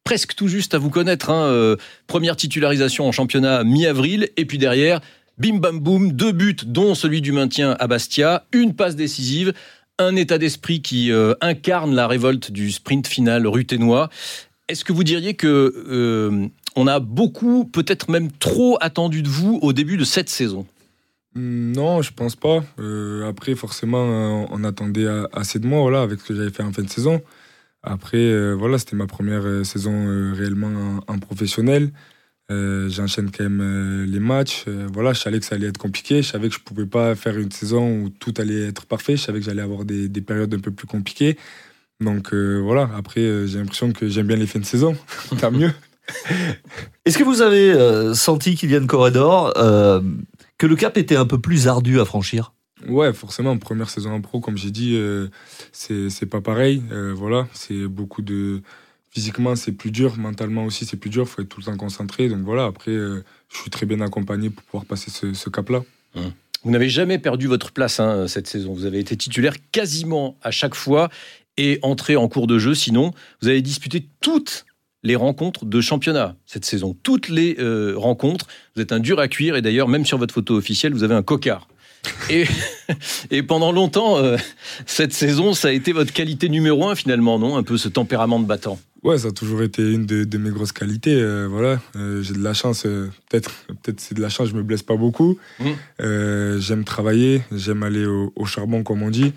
presque 0.05 0.35
tout 0.35 0.49
juste 0.49 0.75
à 0.75 0.79
vous 0.79 0.91
connaître. 0.91 1.31
hein, 1.31 1.77
première 2.07 2.37
titularisation 2.37 3.07
en 3.09 3.13
championnat 3.13 3.65
mi-avril, 3.65 4.29
et 4.37 4.45
puis 4.45 4.59
derrière, 4.59 5.01
bim 5.41 5.57
bam 5.57 5.81
boum, 5.81 6.13
deux 6.13 6.33
buts, 6.33 6.57
dont 6.67 6.95
celui 6.95 7.23
du 7.23 7.33
maintien 7.33 7.75
à 7.81 7.87
Bastia, 7.87 8.45
une 8.53 8.75
passe 8.75 8.95
décisive, 8.95 9.55
un 9.99 10.15
état 10.15 10.37
d'esprit 10.37 10.83
qui 10.83 11.11
euh, 11.11 11.33
incarne 11.41 11.95
la 11.95 12.07
révolte 12.07 12.51
du 12.51 12.71
sprint 12.71 13.07
final 13.07 13.47
ruténois. 13.47 14.11
Est-ce 14.69 14.85
que 14.85 14.93
vous 14.93 15.03
diriez 15.03 15.35
que 15.35 15.47
euh, 15.89 16.47
on 16.77 16.87
a 16.87 17.01
beaucoup, 17.01 17.65
peut-être 17.65 18.11
même 18.11 18.31
trop 18.31 18.77
attendu 18.83 19.23
de 19.23 19.29
vous 19.29 19.59
au 19.63 19.73
début 19.73 19.97
de 19.97 20.05
cette 20.05 20.29
saison? 20.29 20.67
Hmm, 21.35 21.73
Non, 21.73 22.03
je 22.03 22.13
pense 22.13 22.37
pas. 22.37 22.63
Euh, 22.79 23.27
après, 23.27 23.55
forcément, 23.55 24.47
on 24.51 24.63
attendait 24.63 25.09
assez 25.33 25.59
de 25.59 25.67
moi 25.67 25.81
voilà, 25.81 26.03
avec 26.03 26.21
ce 26.21 26.29
que 26.29 26.35
j'avais 26.35 26.51
fait 26.51 26.63
en 26.63 26.73
fin 26.73 26.83
de 26.83 26.91
saison. 26.91 27.23
Après, 27.83 28.53
voilà, 28.53 28.77
c'était 28.77 28.97
ma 28.97 29.07
première 29.07 29.65
saison 29.65 30.35
réellement 30.35 31.01
en, 31.09 31.15
en 31.15 31.19
professionnel. 31.19 31.93
Euh, 32.51 32.89
J'enchaîne 32.89 33.31
quand 33.31 33.45
même 33.45 33.61
euh, 33.61 34.07
les 34.07 34.21
matchs. 34.21 34.65
Euh, 34.67 34.89
voilà, 34.93 35.13
je 35.13 35.21
savais 35.21 35.39
que 35.39 35.47
ça 35.47 35.55
allait 35.55 35.69
être 35.69 35.79
compliqué. 35.79 36.23
Je 36.23 36.29
savais 36.29 36.49
que 36.49 36.55
je 36.55 36.61
pouvais 36.61 36.87
pas 36.87 37.15
faire 37.15 37.39
une 37.39 37.53
saison 37.53 38.03
où 38.03 38.09
tout 38.11 38.35
allait 38.39 38.69
être 38.69 38.87
parfait. 38.87 39.17
Je 39.17 39.23
savais 39.23 39.39
que 39.39 39.45
j'allais 39.45 39.63
avoir 39.63 39.85
des, 39.85 40.09
des 40.09 40.21
périodes 40.21 40.53
un 40.53 40.59
peu 40.59 40.71
plus 40.71 40.87
compliquées. 40.87 41.37
Donc 42.01 42.33
euh, 42.33 42.61
voilà, 42.63 42.89
après, 42.97 43.21
euh, 43.21 43.47
j'ai 43.47 43.59
l'impression 43.59 43.93
que 43.93 44.09
j'aime 44.09 44.27
bien 44.27 44.37
les 44.37 44.47
fins 44.47 44.59
de 44.59 44.65
saison. 44.65 44.97
Tant 45.41 45.51
mieux. 45.51 45.73
Est-ce 47.05 47.19
que 47.19 47.25
vous 47.25 47.43
avez 47.43 47.73
euh, 47.73 48.15
senti, 48.15 48.55
Kylian 48.57 48.87
Corredor, 48.87 49.53
euh, 49.57 50.01
que 50.59 50.67
le 50.67 50.77
cap 50.77 50.97
était 50.97 51.17
un 51.17 51.27
peu 51.27 51.39
plus 51.39 51.69
ardu 51.69 52.01
à 52.01 52.05
franchir? 52.05 52.53
Ouais, 52.89 53.13
forcément, 53.13 53.57
première 53.59 53.91
saison 53.91 54.13
en 54.13 54.23
pro, 54.23 54.41
comme 54.41 54.57
j'ai 54.57 54.71
dit, 54.71 54.99
c'est 55.71 56.27
pas 56.27 56.41
pareil. 56.41 56.83
Voilà, 57.15 57.47
c'est 57.53 57.87
beaucoup 57.87 58.23
de. 58.23 58.63
Physiquement, 59.11 59.57
c'est 59.57 59.73
plus 59.73 59.91
dur, 59.91 60.17
mentalement 60.17 60.65
aussi, 60.65 60.85
c'est 60.87 60.97
plus 60.97 61.11
dur, 61.11 61.29
faut 61.29 61.43
être 61.43 61.49
tout 61.49 61.61
le 61.61 61.67
temps 61.67 61.77
concentré. 61.77 62.29
Donc 62.29 62.41
voilà, 62.41 62.65
après, 62.65 62.93
euh, 62.93 63.25
je 63.53 63.59
suis 63.59 63.71
très 63.71 63.87
bien 63.87 64.01
accompagné 64.01 64.51
pour 64.51 64.63
pouvoir 64.65 64.85
passer 64.85 65.11
ce, 65.11 65.35
ce 65.35 65.51
cap-là. 65.51 65.83
Vous 66.63 66.71
n'avez 66.71 66.89
jamais 66.89 67.19
perdu 67.19 67.47
votre 67.47 67.73
place 67.73 68.01
hein, 68.01 68.29
cette 68.29 68.47
saison. 68.47 68.73
Vous 68.75 68.85
avez 68.85 68.99
été 68.99 69.17
titulaire 69.17 69.55
quasiment 69.73 70.37
à 70.43 70.51
chaque 70.51 70.75
fois 70.75 71.09
et 71.57 71.79
entré 71.83 72.17
en 72.17 72.29
cours 72.29 72.47
de 72.47 72.59
jeu. 72.59 72.75
Sinon, 72.75 73.13
vous 73.41 73.49
avez 73.49 73.63
disputé 73.63 74.07
toutes 74.21 74.67
les 75.03 75.17
rencontres 75.17 75.65
de 75.65 75.81
championnat 75.81 76.37
cette 76.47 76.65
saison. 76.65 76.97
Toutes 77.03 77.29
les 77.29 77.57
euh, 77.59 77.95
rencontres. 77.97 78.47
Vous 78.75 78.83
êtes 78.83 78.93
un 78.93 79.01
dur 79.01 79.19
à 79.19 79.29
cuire 79.29 79.57
et 79.57 79.63
d'ailleurs, 79.63 79.89
même 79.89 80.05
sur 80.05 80.19
votre 80.19 80.35
photo 80.35 80.57
officielle, 80.57 80.93
vous 80.93 81.03
avez 81.03 81.15
un 81.15 81.23
cocard. 81.23 81.69
Et, 82.31 82.47
et 83.31 83.43
pendant 83.43 83.73
longtemps, 83.73 84.17
euh, 84.17 84.39
cette 84.87 85.13
saison, 85.13 85.53
ça 85.53 85.69
a 85.69 85.71
été 85.71 85.93
votre 85.93 86.15
qualité 86.15 86.49
numéro 86.49 86.89
un 86.89 86.95
finalement, 86.95 87.39
non? 87.39 87.59
Un 87.59 87.63
peu 87.63 87.77
ce 87.77 87.89
tempérament 87.91 88.41
de 88.41 88.47
battant. 88.47 88.81
Ouais, 89.03 89.17
ça 89.17 89.29
a 89.29 89.31
toujours 89.31 89.63
été 89.63 89.83
une 89.93 90.05
de, 90.05 90.25
de 90.25 90.39
mes 90.39 90.51
grosses 90.51 90.73
qualités. 90.73 91.15
euh, 91.15 91.47
voilà, 91.49 91.81
Euh, 91.97 92.23
j'ai 92.23 92.35
de 92.35 92.43
la 92.43 92.53
chance. 92.53 92.85
euh, 92.85 93.09
peut-être, 93.31 93.51
peut-être 93.83 93.99
c'est 94.01 94.15
de 94.15 94.21
la 94.21 94.29
chance. 94.29 94.49
Je 94.51 94.55
me 94.55 94.63
blesse 94.63 94.83
pas 94.83 94.97
beaucoup. 94.97 95.39
Mm. 95.59 95.65
Euh, 96.03 96.61
j'aime 96.61 96.85
travailler. 96.85 97.43
J'aime 97.51 97.83
aller 97.83 98.05
au, 98.05 98.33
au 98.37 98.45
charbon, 98.45 98.83
comme 98.83 99.03
on 99.03 99.11
dit. 99.11 99.33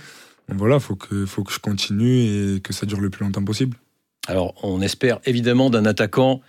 Donc 0.50 0.58
voilà, 0.58 0.80
faut 0.82 0.96
que, 0.96 1.26
faut 1.26 1.44
que 1.44 1.54
je 1.54 1.60
continue 1.60 2.56
et 2.56 2.60
que 2.60 2.74
ça 2.74 2.86
dure 2.86 3.00
le 3.00 3.10
plus 3.10 3.24
longtemps 3.24 3.44
possible. 3.46 3.78
Alors, 4.28 4.54
on 4.64 4.82
espère 4.82 5.20
évidemment 5.26 5.70
d'un 5.70 5.86
attaquant 5.86 6.42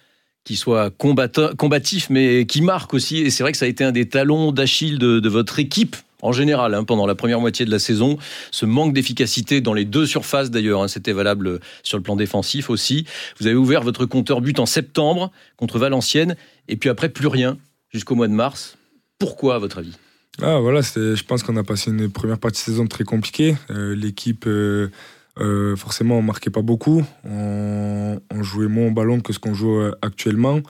qui 0.42 0.56
soit 0.56 0.90
combatta- 0.90 1.54
combatif, 1.56 2.10
mais 2.10 2.44
qui 2.46 2.60
marque 2.62 2.94
aussi. 2.94 3.18
Et 3.18 3.30
c'est 3.30 3.42
vrai 3.44 3.52
que 3.52 3.58
ça 3.58 3.64
a 3.64 3.68
été 3.68 3.84
un 3.84 3.92
des 3.92 4.08
talons 4.08 4.50
d'Achille 4.52 4.98
de, 4.98 5.20
de 5.20 5.28
votre 5.28 5.58
équipe 5.60 5.96
en 6.24 6.32
général 6.32 6.74
hein, 6.74 6.84
pendant 6.84 7.06
la 7.06 7.14
première 7.14 7.40
moitié 7.40 7.64
de 7.66 7.70
la 7.70 7.78
saison. 7.78 8.18
Ce 8.50 8.66
manque 8.66 8.94
d'efficacité 8.94 9.60
dans 9.60 9.74
les 9.74 9.84
deux 9.84 10.06
surfaces 10.06 10.50
d'ailleurs, 10.50 10.82
hein, 10.82 10.88
c'était 10.88 11.12
valable 11.12 11.60
sur 11.82 11.98
le 11.98 12.02
plan 12.02 12.16
défensif 12.16 12.70
aussi. 12.70 13.06
Vous 13.38 13.46
avez 13.46 13.56
ouvert 13.56 13.82
votre 13.82 14.06
compteur 14.06 14.40
but 14.40 14.58
en 14.58 14.66
septembre 14.66 15.30
contre 15.56 15.78
Valenciennes, 15.78 16.36
et 16.66 16.76
puis 16.76 16.88
après 16.88 17.10
plus 17.10 17.28
rien 17.28 17.58
jusqu'au 17.92 18.14
mois 18.14 18.26
de 18.26 18.32
mars. 18.32 18.76
Pourquoi 19.18 19.56
à 19.56 19.58
votre 19.58 19.78
avis? 19.78 19.96
Ah 20.42 20.58
voilà, 20.58 20.80
je 20.80 21.22
pense 21.22 21.44
qu'on 21.44 21.56
a 21.56 21.62
passé 21.62 21.90
une 21.92 22.10
première 22.10 22.38
partie 22.38 22.60
de 22.62 22.64
saison 22.64 22.86
très 22.88 23.04
compliquée. 23.04 23.54
Euh, 23.70 23.94
L'équipe, 23.94 24.46
euh, 24.48 24.90
euh, 25.38 25.76
forcément, 25.76 26.18
on 26.18 26.22
marquait 26.22 26.50
pas 26.50 26.62
beaucoup. 26.62 27.04
On, 27.24 28.18
on 28.30 28.42
jouait 28.42 28.66
moins 28.66 28.88
au 28.88 28.90
ballon 28.90 29.20
que 29.20 29.32
ce 29.32 29.38
qu'on 29.38 29.54
joue 29.54 29.80
actuellement. 30.02 30.60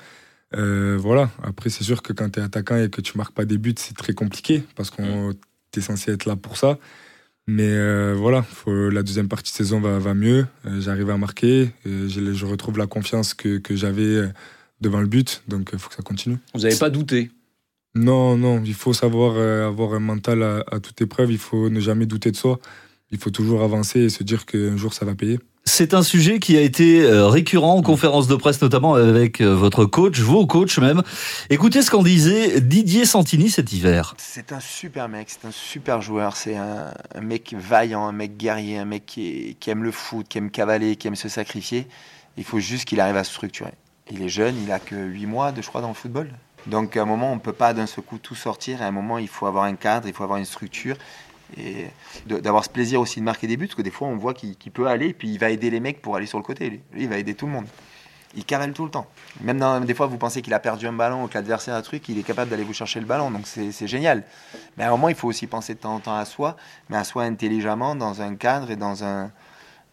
Euh, 0.57 0.97
voilà. 0.99 1.31
Après, 1.43 1.71
c'est 1.71 1.85
sûr 1.85 2.03
que 2.03 2.13
quand 2.13 2.31
tu 2.31 2.41
es 2.41 2.43
attaquant 2.43 2.77
et 2.77 2.89
que 2.89 3.01
tu 3.01 3.19
marques 3.19 3.35
pas 3.35 3.45
des 3.45 3.59
buts, 3.59 3.75
c'est 3.77 3.97
très 3.97 4.13
compliqué 4.15 4.63
parce 4.77 4.91
qu'on 4.91 5.33
t'es 5.71 5.81
censé 5.81 6.13
être 6.13 6.27
là 6.27 6.37
pour 6.37 6.57
ça. 6.57 6.79
Mais 7.47 7.69
euh, 7.69 8.15
voilà, 8.17 8.43
faut, 8.43 8.89
la 8.91 9.03
deuxième 9.03 9.29
partie 9.29 9.53
de 9.53 9.57
saison 9.57 9.81
va, 9.81 9.99
va 9.99 10.15
mieux. 10.15 10.47
Euh, 10.67 10.81
J'arrive 10.81 11.11
à 11.11 11.17
marquer. 11.17 11.73
Je, 11.85 12.33
je 12.33 12.47
retrouve 12.47 12.79
la 12.79 12.87
confiance 12.87 13.35
que, 13.35 13.59
que 13.59 13.77
j'avais 13.77 14.29
devant 14.81 15.01
le 15.01 15.07
but. 15.07 15.43
Donc, 15.49 15.71
il 15.73 15.79
faut 15.79 15.89
que 15.89 15.97
ça 15.97 16.03
continue. 16.03 16.39
Vous 16.55 16.61
n'avez 16.61 16.77
pas 16.77 16.91
douté? 16.91 17.31
Non, 17.97 18.37
non, 18.37 18.63
il 18.65 18.75
faut 18.75 18.93
savoir 18.93 19.37
avoir 19.39 19.95
un 19.95 20.01
mental 20.01 20.43
à, 20.43 20.65
à 20.71 20.81
toute 20.81 21.01
épreuve, 21.01 21.31
il 21.31 21.39
faut 21.39 21.71
ne 21.71 21.79
jamais 21.79 22.07
douter 22.07 22.33
de 22.33 22.37
soi, 22.37 22.59
il 23.13 23.19
faut 23.19 23.31
toujours 23.31 23.63
avancer 23.63 24.01
et 24.01 24.09
se 24.09 24.25
dire 24.25 24.47
qu'un 24.47 24.77
jour 24.77 24.93
ça 24.93 25.05
va 25.05 25.15
payer. 25.15 25.39
C'est 25.67 25.95
un 25.95 26.03
sujet 26.03 26.41
qui 26.41 26.59
a 26.59 26.61
été 26.61 27.03
euh, 27.03 27.27
récurrent 27.27 27.75
en 27.77 27.83
conférence 27.83 28.29
de 28.29 28.35
presse, 28.37 28.61
notamment 28.61 28.95
avec 28.97 29.41
euh, 29.41 29.55
votre 29.57 29.87
coach, 29.87 30.19
vos 30.21 30.47
coachs 30.47 30.77
même. 30.79 31.03
Écoutez 31.49 31.81
ce 31.81 31.91
qu'en 31.91 32.03
disait 32.03 32.61
Didier 32.61 33.07
Santini 33.07 33.49
cet 33.49 33.73
hiver. 33.73 34.15
C'est 34.19 34.53
un 34.53 34.61
super 34.61 35.09
mec, 35.09 35.29
c'est 35.31 35.49
un 35.49 35.51
super 35.51 36.03
joueur, 36.03 36.37
c'est 36.37 36.57
un, 36.57 36.93
un 37.15 37.21
mec 37.23 37.55
vaillant, 37.59 38.07
un 38.07 38.13
mec 38.13 38.37
guerrier, 38.37 38.77
un 38.79 38.85
mec 38.85 39.07
qui, 39.07 39.27
est- 39.27 39.55
qui 39.59 39.71
aime 39.71 39.83
le 39.85 39.91
foot, 39.91 40.27
qui 40.29 40.37
aime 40.37 40.51
cavaler, 40.51 40.97
qui 40.97 41.09
aime 41.09 41.17
se 41.17 41.31
sacrifier. 41.31 41.87
Il 42.37 42.45
faut 42.45 42.61
juste 42.61 42.85
qu'il 42.85 43.01
arrive 43.01 43.17
à 43.17 43.25
se 43.25 43.33
structurer. 43.33 43.73
Il 44.11 44.23
est 44.23 44.29
jeune, 44.29 44.55
il 44.63 44.71
a 44.71 44.79
que 44.79 44.95
8 44.95 45.25
mois, 45.25 45.51
de, 45.51 45.63
je 45.63 45.69
crois, 45.69 45.81
dans 45.81 45.89
le 45.89 45.95
football. 45.95 46.29
Donc 46.67 46.97
à 46.97 47.03
un 47.03 47.05
moment, 47.07 47.31
on 47.33 47.37
ne 47.37 47.41
peut 47.41 47.53
pas 47.55 47.73
d'un 47.73 47.87
seul 47.87 48.05
coup 48.05 48.19
tout 48.19 48.35
sortir. 48.35 48.83
À 48.83 48.87
un 48.87 48.91
moment, 48.91 49.17
il 49.19 49.29
faut 49.29 49.47
avoir 49.47 49.65
un 49.65 49.75
cadre, 49.77 50.09
il 50.09 50.15
faut 50.15 50.25
avoir 50.25 50.39
une 50.39 50.45
structure. 50.45 50.97
Et 51.57 51.87
d'avoir 52.27 52.65
ce 52.65 52.71
plaisir 52.71 53.01
aussi 53.01 53.21
de 53.21 53.25
marquer 53.25 53.47
des 53.47 53.57
buts, 53.57 53.67
parce 53.67 53.77
que 53.77 53.83
des 53.83 53.91
fois, 53.91 54.09
on 54.09 54.17
voit 54.17 54.35
qu'il 54.35 54.57
peut 54.73 54.87
aller, 54.87 55.13
puis 55.13 55.29
il 55.29 55.39
va 55.39 55.51
aider 55.51 55.71
les 55.71 55.81
mecs 55.81 56.03
pour 56.03 56.17
aller 56.17 56.27
sur 56.27 56.39
le 56.39 56.45
côté. 56.45 56.71
Lui, 56.71 56.81
il 56.97 57.09
va 57.09 57.19
aider 57.19 57.35
tout 57.35 57.47
le 57.47 57.53
monde. 57.53 57.67
Il 58.37 58.45
cavale 58.45 58.73
tout 58.73 58.85
le 58.85 58.91
temps. 58.91 59.07
Même 59.43 59.85
des 59.85 59.95
fois, 59.95 60.07
vous 60.07 60.19
pensez 60.19 60.43
qu'il 60.43 60.55
a 60.55 60.59
perdu 60.59 60.89
un 60.89 60.93
ballon 60.93 61.29
que 61.29 61.35
l'adversaire 61.35 61.75
a 61.75 61.79
un 61.79 61.83
truc, 61.83 62.09
il 62.09 62.19
est 62.19 62.25
capable 62.25 62.51
d'aller 62.51 62.65
vous 62.65 62.73
chercher 62.73 62.99
le 62.99 63.07
ballon. 63.07 63.31
Donc 63.31 63.47
c'est 63.47 63.87
génial. 63.87 64.25
Mais 64.77 64.85
à 64.85 64.89
un 64.89 64.91
moment, 64.91 65.09
il 65.09 65.15
faut 65.15 65.29
aussi 65.29 65.47
penser 65.47 65.75
de 65.75 65.79
temps 65.79 65.95
en 65.95 66.01
temps 66.01 66.17
à 66.17 66.25
soi, 66.25 66.57
mais 66.89 66.97
à 66.97 67.05
soi 67.05 67.23
intelligemment, 67.23 67.95
dans 67.95 68.23
un 68.23 68.35
cadre 68.35 68.73
et 68.73 68.77
dans, 68.77 69.05
un, 69.05 69.31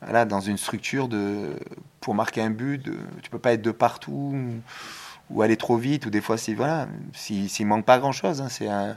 voilà, 0.01 0.25
dans 0.25 0.39
une 0.39 0.57
structure 0.57 1.07
de, 1.07 1.55
pour 1.99 2.15
marquer 2.15 2.41
un 2.41 2.49
but. 2.49 2.83
De, 2.83 2.97
tu 3.21 3.29
peux 3.29 3.37
pas 3.37 3.53
être 3.53 3.61
de 3.61 3.71
partout 3.71 4.33
ou, 4.33 4.61
ou 5.31 5.41
aller 5.41 5.57
trop 5.57 5.77
vite. 5.77 6.05
Ou 6.05 6.09
des 6.09 6.21
fois, 6.21 6.37
si, 6.37 6.53
voilà, 6.53 6.87
s'il 7.13 7.65
manque 7.65 7.85
pas 7.85 7.99
grand-chose. 7.99 8.41
hein, 8.41 8.49
c'est 8.49 8.69
euh, 8.69 8.93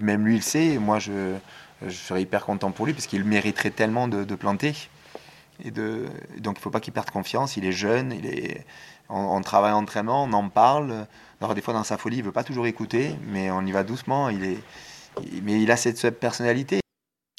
même 0.00 0.26
lui, 0.26 0.34
il 0.34 0.38
le 0.38 0.42
sait. 0.42 0.78
Moi, 0.78 0.98
je, 0.98 1.36
serais 1.88 2.22
hyper 2.22 2.44
content 2.44 2.70
pour 2.70 2.86
lui 2.86 2.92
parce 2.92 3.06
qu'il 3.06 3.24
mériterait 3.24 3.70
tellement 3.70 4.08
de, 4.08 4.34
planter. 4.34 4.74
Et 5.64 5.70
donc 5.72 6.08
il 6.36 6.48
ne 6.48 6.54
faut 6.58 6.70
pas 6.70 6.80
qu'il 6.80 6.92
perde 6.92 7.10
confiance. 7.10 7.56
Il 7.56 7.64
est 7.64 7.72
jeune, 7.72 8.12
il 8.12 8.26
est, 8.26 8.64
on, 9.08 9.40
travaille 9.40 9.72
en 9.72 9.78
entraînement, 9.78 10.24
on 10.24 10.32
en 10.32 10.48
parle. 10.48 11.06
Alors 11.40 11.54
des 11.54 11.62
fois 11.62 11.74
dans 11.74 11.84
sa 11.84 11.98
folie, 11.98 12.18
il 12.18 12.24
veut 12.24 12.32
pas 12.32 12.44
toujours 12.44 12.66
écouter, 12.66 13.16
mais 13.26 13.50
on 13.50 13.62
y 13.62 13.72
va 13.72 13.82
doucement. 13.82 14.28
Il 14.28 14.44
est, 14.44 14.58
mais 15.42 15.60
il 15.60 15.70
a 15.70 15.76
cette 15.76 16.18
personnalité. 16.20 16.80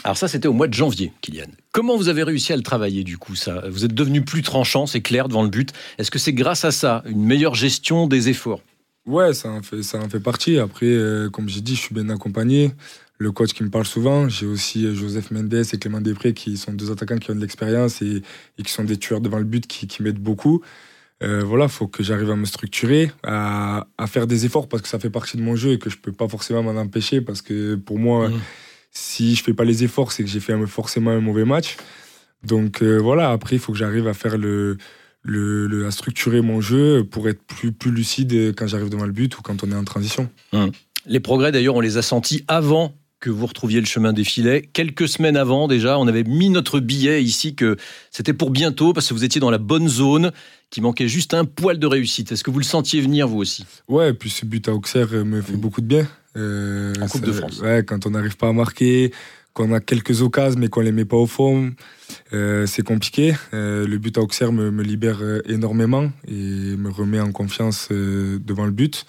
Alors 0.03 0.17
ça, 0.17 0.27
c'était 0.27 0.47
au 0.47 0.53
mois 0.53 0.67
de 0.67 0.73
janvier, 0.73 1.11
Kylian. 1.21 1.47
Comment 1.71 1.97
vous 1.97 2.07
avez 2.07 2.23
réussi 2.23 2.53
à 2.53 2.55
le 2.55 2.63
travailler 2.63 3.03
du 3.03 3.17
coup 3.17 3.35
ça? 3.35 3.63
Vous 3.69 3.83
êtes 3.83 3.93
devenu 3.93 4.23
plus 4.23 4.41
tranchant, 4.41 4.85
c'est 4.85 5.01
clair 5.01 5.27
devant 5.27 5.43
le 5.43 5.49
but. 5.49 5.73
Est-ce 5.97 6.09
que 6.09 6.19
c'est 6.19 6.33
grâce 6.33 6.63
à 6.63 6.71
ça, 6.71 7.03
une 7.05 7.23
meilleure 7.23 7.55
gestion 7.55 8.07
des 8.07 8.29
efforts? 8.29 8.61
Ouais, 9.05 9.33
ça 9.33 9.49
en 9.49 9.61
fait, 9.61 9.81
ça 9.83 9.99
en 9.99 10.07
fait 10.07 10.21
partie. 10.21 10.57
Après, 10.57 10.85
euh, 10.85 11.29
comme 11.29 11.49
j'ai 11.49 11.61
dit, 11.61 11.75
je 11.75 11.81
suis 11.81 11.93
bien 11.93 12.09
accompagné. 12.09 12.71
Le 13.17 13.33
coach 13.33 13.51
qui 13.51 13.63
me 13.63 13.69
parle 13.69 13.85
souvent, 13.85 14.29
j'ai 14.29 14.45
aussi 14.45 14.85
euh, 14.85 14.95
Joseph 14.95 15.31
Mendes 15.31 15.53
et 15.53 15.77
Clément 15.77 15.99
Després 15.99 16.33
qui 16.33 16.55
sont 16.55 16.71
deux 16.71 16.91
attaquants 16.91 17.17
qui 17.17 17.31
ont 17.31 17.35
de 17.35 17.41
l'expérience 17.41 18.01
et, 18.01 18.21
qui 18.63 18.71
sont 18.71 18.85
des 18.85 18.95
tueurs 18.95 19.19
devant 19.19 19.39
le 19.39 19.43
but 19.43 19.67
qui, 19.67 19.87
qui 19.87 20.01
m'aident 20.01 20.19
beaucoup. 20.19 20.61
Euh, 21.21 21.43
voilà, 21.43 21.67
faut 21.67 21.87
que 21.87 22.01
j'arrive 22.01 22.31
à 22.31 22.37
me 22.37 22.45
structurer, 22.45 23.11
à, 23.23 23.85
faire 24.07 24.25
des 24.25 24.45
efforts 24.45 24.69
parce 24.69 24.81
que 24.81 24.87
ça 24.87 24.99
fait 24.99 25.09
partie 25.09 25.35
de 25.35 25.41
mon 25.41 25.57
jeu 25.57 25.73
et 25.73 25.79
que 25.79 25.89
je 25.89 25.97
peux 25.97 26.13
pas 26.13 26.29
forcément 26.29 26.63
m'en 26.63 26.79
empêcher 26.79 27.19
parce 27.19 27.41
que 27.41 27.75
pour 27.75 27.99
moi, 27.99 28.29
mmh 28.29 28.39
si 28.99 29.35
je 29.35 29.43
fais 29.43 29.53
pas 29.53 29.63
les 29.63 29.83
efforts, 29.83 30.11
c'est 30.11 30.23
que 30.23 30.29
j'ai 30.29 30.39
fait 30.39 30.55
forcément 30.67 31.11
un 31.11 31.21
mauvais 31.21 31.45
match. 31.45 31.77
Donc 32.43 32.81
euh, 32.81 32.97
voilà, 32.97 33.31
après, 33.31 33.55
il 33.55 33.59
faut 33.59 33.71
que 33.71 33.77
j'arrive 33.77 34.07
à 34.07 34.13
faire 34.13 34.37
le, 34.37 34.77
le, 35.23 35.85
à 35.85 35.91
structurer 35.91 36.41
mon 36.41 36.61
jeu 36.61 37.03
pour 37.03 37.27
être 37.29 37.41
plus, 37.43 37.71
plus 37.71 37.91
lucide 37.91 38.53
quand 38.55 38.67
j'arrive 38.67 38.89
devant 38.89 39.05
le 39.05 39.11
but 39.11 39.37
ou 39.37 39.41
quand 39.41 39.63
on 39.63 39.71
est 39.71 39.75
en 39.75 39.83
transition. 39.83 40.29
Hum. 40.53 40.71
Les 41.05 41.19
progrès, 41.19 41.51
d'ailleurs, 41.51 41.75
on 41.75 41.81
les 41.81 41.97
a 41.97 42.01
sentis 42.01 42.43
avant 42.47 42.93
que 43.19 43.29
vous 43.29 43.45
retrouviez 43.45 43.79
le 43.81 43.85
chemin 43.85 44.13
des 44.13 44.23
filets. 44.23 44.69
Quelques 44.71 45.07
semaines 45.07 45.35
avant, 45.35 45.67
déjà, 45.67 45.99
on 45.99 46.07
avait 46.07 46.23
mis 46.23 46.49
notre 46.49 46.79
billet 46.79 47.21
ici 47.21 47.55
que 47.55 47.75
c'était 48.11 48.33
pour 48.33 48.49
bientôt 48.49 48.93
parce 48.93 49.09
que 49.09 49.13
vous 49.13 49.25
étiez 49.25 49.41
dans 49.41 49.51
la 49.51 49.57
bonne 49.57 49.89
zone, 49.89 50.31
qui 50.69 50.79
manquait 50.81 51.07
juste 51.07 51.33
un 51.33 51.43
poil 51.45 51.79
de 51.79 51.87
réussite. 51.87 52.31
Est-ce 52.31 52.43
que 52.43 52.51
vous 52.51 52.59
le 52.59 52.65
sentiez 52.65 53.01
venir, 53.01 53.27
vous 53.27 53.39
aussi? 53.39 53.65
Ouais, 53.89 54.11
et 54.11 54.13
puis 54.13 54.29
ce 54.29 54.45
but 54.45 54.69
à 54.69 54.73
Auxerre 54.73 55.11
me 55.25 55.41
fait 55.41 55.53
hum. 55.53 55.59
beaucoup 55.59 55.81
de 55.81 55.87
bien. 55.87 56.07
Euh, 56.39 56.93
en 57.01 57.07
Coupe 57.07 57.25
de 57.25 57.31
France. 57.31 57.59
Ouais, 57.61 57.83
quand 57.85 58.05
on 58.05 58.11
n'arrive 58.11 58.37
pas 58.37 58.49
à 58.49 58.53
marquer, 58.53 59.11
qu'on 59.53 59.73
a 59.73 59.79
quelques 59.79 60.21
occasions 60.21 60.59
mais 60.59 60.69
qu'on 60.69 60.81
les 60.81 60.91
met 60.91 61.05
pas 61.05 61.17
au 61.17 61.27
fond, 61.27 61.71
euh, 62.33 62.65
c'est 62.65 62.83
compliqué. 62.83 63.35
Euh, 63.53 63.85
le 63.85 63.97
but 63.97 64.17
à 64.17 64.21
Auxerre 64.21 64.53
me, 64.53 64.71
me, 64.71 64.83
libère 64.83 65.21
énormément 65.45 66.11
et 66.27 66.75
me 66.77 66.89
remet 66.89 67.19
en 67.19 67.31
confiance 67.31 67.89
devant 67.91 68.65
le 68.65 68.71
but. 68.71 69.05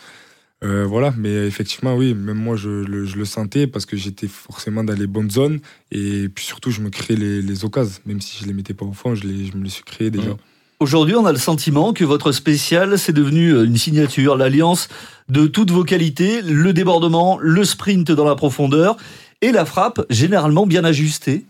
voilà, 0.63 1.15
mais 1.17 1.47
effectivement, 1.47 1.95
oui, 1.95 2.15
même 2.15 2.39
moi, 2.39 2.57
je, 2.57 2.69
le, 2.69 3.25
sentais 3.25 3.67
parce 3.67 3.87
que 3.87 3.97
j'étais 3.97 4.29
forcément 4.29 4.83
dans 4.83 4.99
les 4.99 5.07
bonnes 5.07 5.31
zones 5.31 5.61
et 5.91 6.29
puis 6.29 6.45
surtout, 6.45 6.71
je 6.71 6.81
me 6.81 6.91
créais 6.91 7.17
les, 7.17 7.43
les 7.43 7.65
occasions. 7.65 8.01
Même 8.07 8.21
si 8.21 8.43
je 8.43 8.47
les 8.47 8.53
mettais 8.53 8.75
pas 8.75 8.85
au 8.85 8.93
fond, 8.93 9.15
je, 9.15 9.27
les, 9.27 9.47
je 9.47 9.57
me 9.57 9.65
les 9.65 9.71
suis 9.71 9.85
créés 9.85 10.11
déjà. 10.11 10.31
Mmh. 10.31 10.39
Aujourd'hui, 10.83 11.15
on 11.15 11.27
a 11.27 11.33
le 11.33 11.39
sentiment 11.39 11.93
que 11.93 12.05
votre 12.05 12.33
spécial, 12.33 12.99
c'est 12.99 13.13
devenu 13.13 13.51
euh, 13.51 13.67
une 13.67 13.77
signature, 13.77 14.35
l'alliance 14.35 14.89
de 15.29 15.47
toutes 15.47 15.71
vos 15.71 15.85
qualités, 15.85 16.41
le 16.41 16.73
débordement, 16.73 17.39
le 17.39 17.65
sprint 17.65 18.11
dans 18.11 18.25
la 18.25 18.35
profondeur 18.35 18.97
et 19.43 19.53
la 19.53 19.67
frappe 19.67 20.01
généralement 20.09 20.67
bien 20.67 20.83
ajustée. 20.85 21.45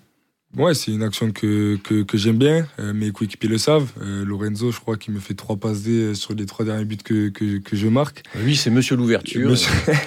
Ouais, 0.56 0.74
c'est 0.74 0.90
une 0.90 1.04
action 1.04 1.30
que, 1.30 1.76
que, 1.76 2.18
j'aime 2.18 2.38
bien. 2.38 2.66
Euh, 2.80 2.92
mes 2.92 3.12
coéquipiers 3.12 3.48
le 3.48 3.58
savent. 3.58 3.92
Euh, 4.02 4.24
Lorenzo, 4.24 4.72
je 4.72 4.80
crois 4.80 4.96
qu'il 4.96 5.14
me 5.14 5.20
fait 5.20 5.34
trois 5.34 5.56
passes 5.56 5.82
D 5.82 6.12
sur 6.16 6.34
les 6.34 6.44
trois 6.44 6.64
derniers 6.64 6.84
buts 6.84 6.96
que, 6.96 7.28
que, 7.28 7.76
je 7.76 7.86
marque. 7.86 8.24
Oui, 8.44 8.56
c'est 8.56 8.70
monsieur 8.70 8.96
l'ouverture. 8.96 9.54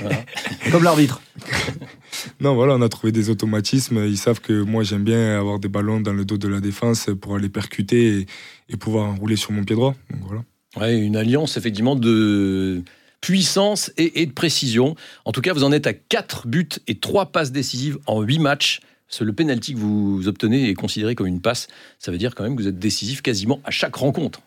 Comme 0.71 0.83
l'arbitre. 0.83 1.21
non, 2.39 2.55
voilà, 2.55 2.75
on 2.75 2.81
a 2.81 2.89
trouvé 2.89 3.11
des 3.11 3.29
automatismes. 3.29 4.05
Ils 4.05 4.17
savent 4.17 4.41
que 4.41 4.61
moi, 4.61 4.83
j'aime 4.83 5.03
bien 5.03 5.37
avoir 5.37 5.59
des 5.59 5.67
ballons 5.67 5.99
dans 5.99 6.13
le 6.13 6.25
dos 6.25 6.37
de 6.37 6.47
la 6.47 6.59
défense 6.59 7.09
pour 7.19 7.35
aller 7.35 7.49
percuter 7.49 8.25
et, 8.69 8.77
pouvoir 8.77 9.15
rouler 9.17 9.35
sur 9.35 9.51
mon 9.51 9.63
pied 9.63 9.75
droit. 9.75 9.95
Donc, 10.11 10.21
voilà. 10.27 10.43
Ouais, 10.75 10.97
une 10.97 11.15
alliance 11.15 11.57
effectivement 11.57 11.95
de 11.95 12.81
puissance 13.21 13.91
et, 13.97 14.21
et, 14.21 14.25
de 14.25 14.31
précision. 14.31 14.95
En 15.25 15.31
tout 15.31 15.41
cas, 15.41 15.53
vous 15.53 15.63
en 15.63 15.71
êtes 15.71 15.87
à 15.87 15.93
4 15.93 16.47
buts 16.47 16.67
et 16.87 16.95
3 16.95 17.27
passes 17.27 17.51
décisives 17.51 17.99
en 18.07 18.21
8 18.21 18.39
matchs 18.39 18.81
le 19.21 19.33
penalty 19.33 19.73
que 19.75 19.79
vous 19.79 20.27
obtenez 20.27 20.69
est 20.69 20.73
considéré 20.73 21.13
comme 21.13 21.27
une 21.27 21.41
passe. 21.41 21.67
Ça 21.99 22.11
veut 22.11 22.17
dire 22.17 22.33
quand 22.33 22.43
même 22.43 22.55
que 22.55 22.61
vous 22.61 22.67
êtes 22.67 22.79
décisif 22.79 23.21
quasiment 23.21 23.61
à 23.63 23.71
chaque 23.71 23.95
rencontre. 23.95 24.41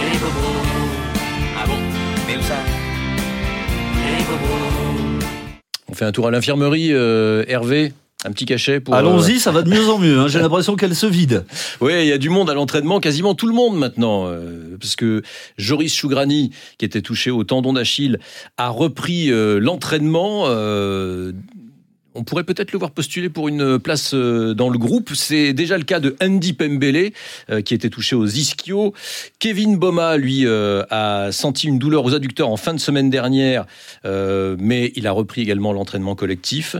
On 0.00 0.57
fait 5.98 6.04
un 6.04 6.12
tour 6.12 6.28
à 6.28 6.30
l'infirmerie, 6.30 6.92
euh, 6.92 7.44
Hervé. 7.48 7.92
Un 8.24 8.32
petit 8.32 8.46
cachet 8.46 8.80
pour. 8.80 8.94
Allons-y, 8.94 9.36
euh, 9.36 9.38
ça 9.38 9.52
va 9.52 9.62
de 9.62 9.70
mieux 9.70 9.88
en 9.88 9.98
mieux. 9.98 10.18
Hein. 10.18 10.26
J'ai 10.26 10.38
l'impression 10.40 10.74
qu'elle 10.74 10.96
se 10.96 11.06
vide. 11.06 11.44
Oui, 11.80 11.92
il 12.00 12.06
y 12.08 12.12
a 12.12 12.18
du 12.18 12.30
monde 12.30 12.50
à 12.50 12.54
l'entraînement, 12.54 12.98
quasiment 12.98 13.34
tout 13.36 13.46
le 13.46 13.54
monde 13.54 13.78
maintenant, 13.78 14.26
euh, 14.26 14.76
parce 14.80 14.96
que 14.96 15.22
Joris 15.56 15.94
Chougrani, 15.94 16.50
qui 16.78 16.84
était 16.84 17.00
touché 17.00 17.30
au 17.30 17.44
tendon 17.44 17.74
d'Achille, 17.74 18.18
a 18.56 18.70
repris 18.70 19.30
l'entraînement 19.30 20.46
on 22.18 22.24
pourrait 22.24 22.44
peut-être 22.44 22.72
le 22.72 22.78
voir 22.78 22.90
postuler 22.90 23.28
pour 23.28 23.48
une 23.48 23.78
place 23.78 24.12
euh, 24.12 24.52
dans 24.52 24.68
le 24.68 24.78
groupe. 24.78 25.10
C'est 25.14 25.52
déjà 25.52 25.78
le 25.78 25.84
cas 25.84 26.00
de 26.00 26.16
Andy 26.20 26.52
Pembele, 26.52 27.12
euh, 27.48 27.62
qui 27.62 27.74
était 27.74 27.90
touché 27.90 28.16
aux 28.16 28.26
ischio. 28.26 28.92
Kevin 29.38 29.76
Boma, 29.76 30.16
lui, 30.16 30.44
euh, 30.44 30.82
a 30.90 31.30
senti 31.30 31.68
une 31.68 31.78
douleur 31.78 32.04
aux 32.04 32.14
adducteurs 32.14 32.48
en 32.48 32.56
fin 32.56 32.74
de 32.74 32.80
semaine 32.80 33.08
dernière, 33.08 33.66
mais 34.04 34.92
il 34.96 35.06
a 35.06 35.12
repris 35.12 35.42
également 35.42 35.72
l'entraînement 35.72 36.14
collectif. 36.14 36.76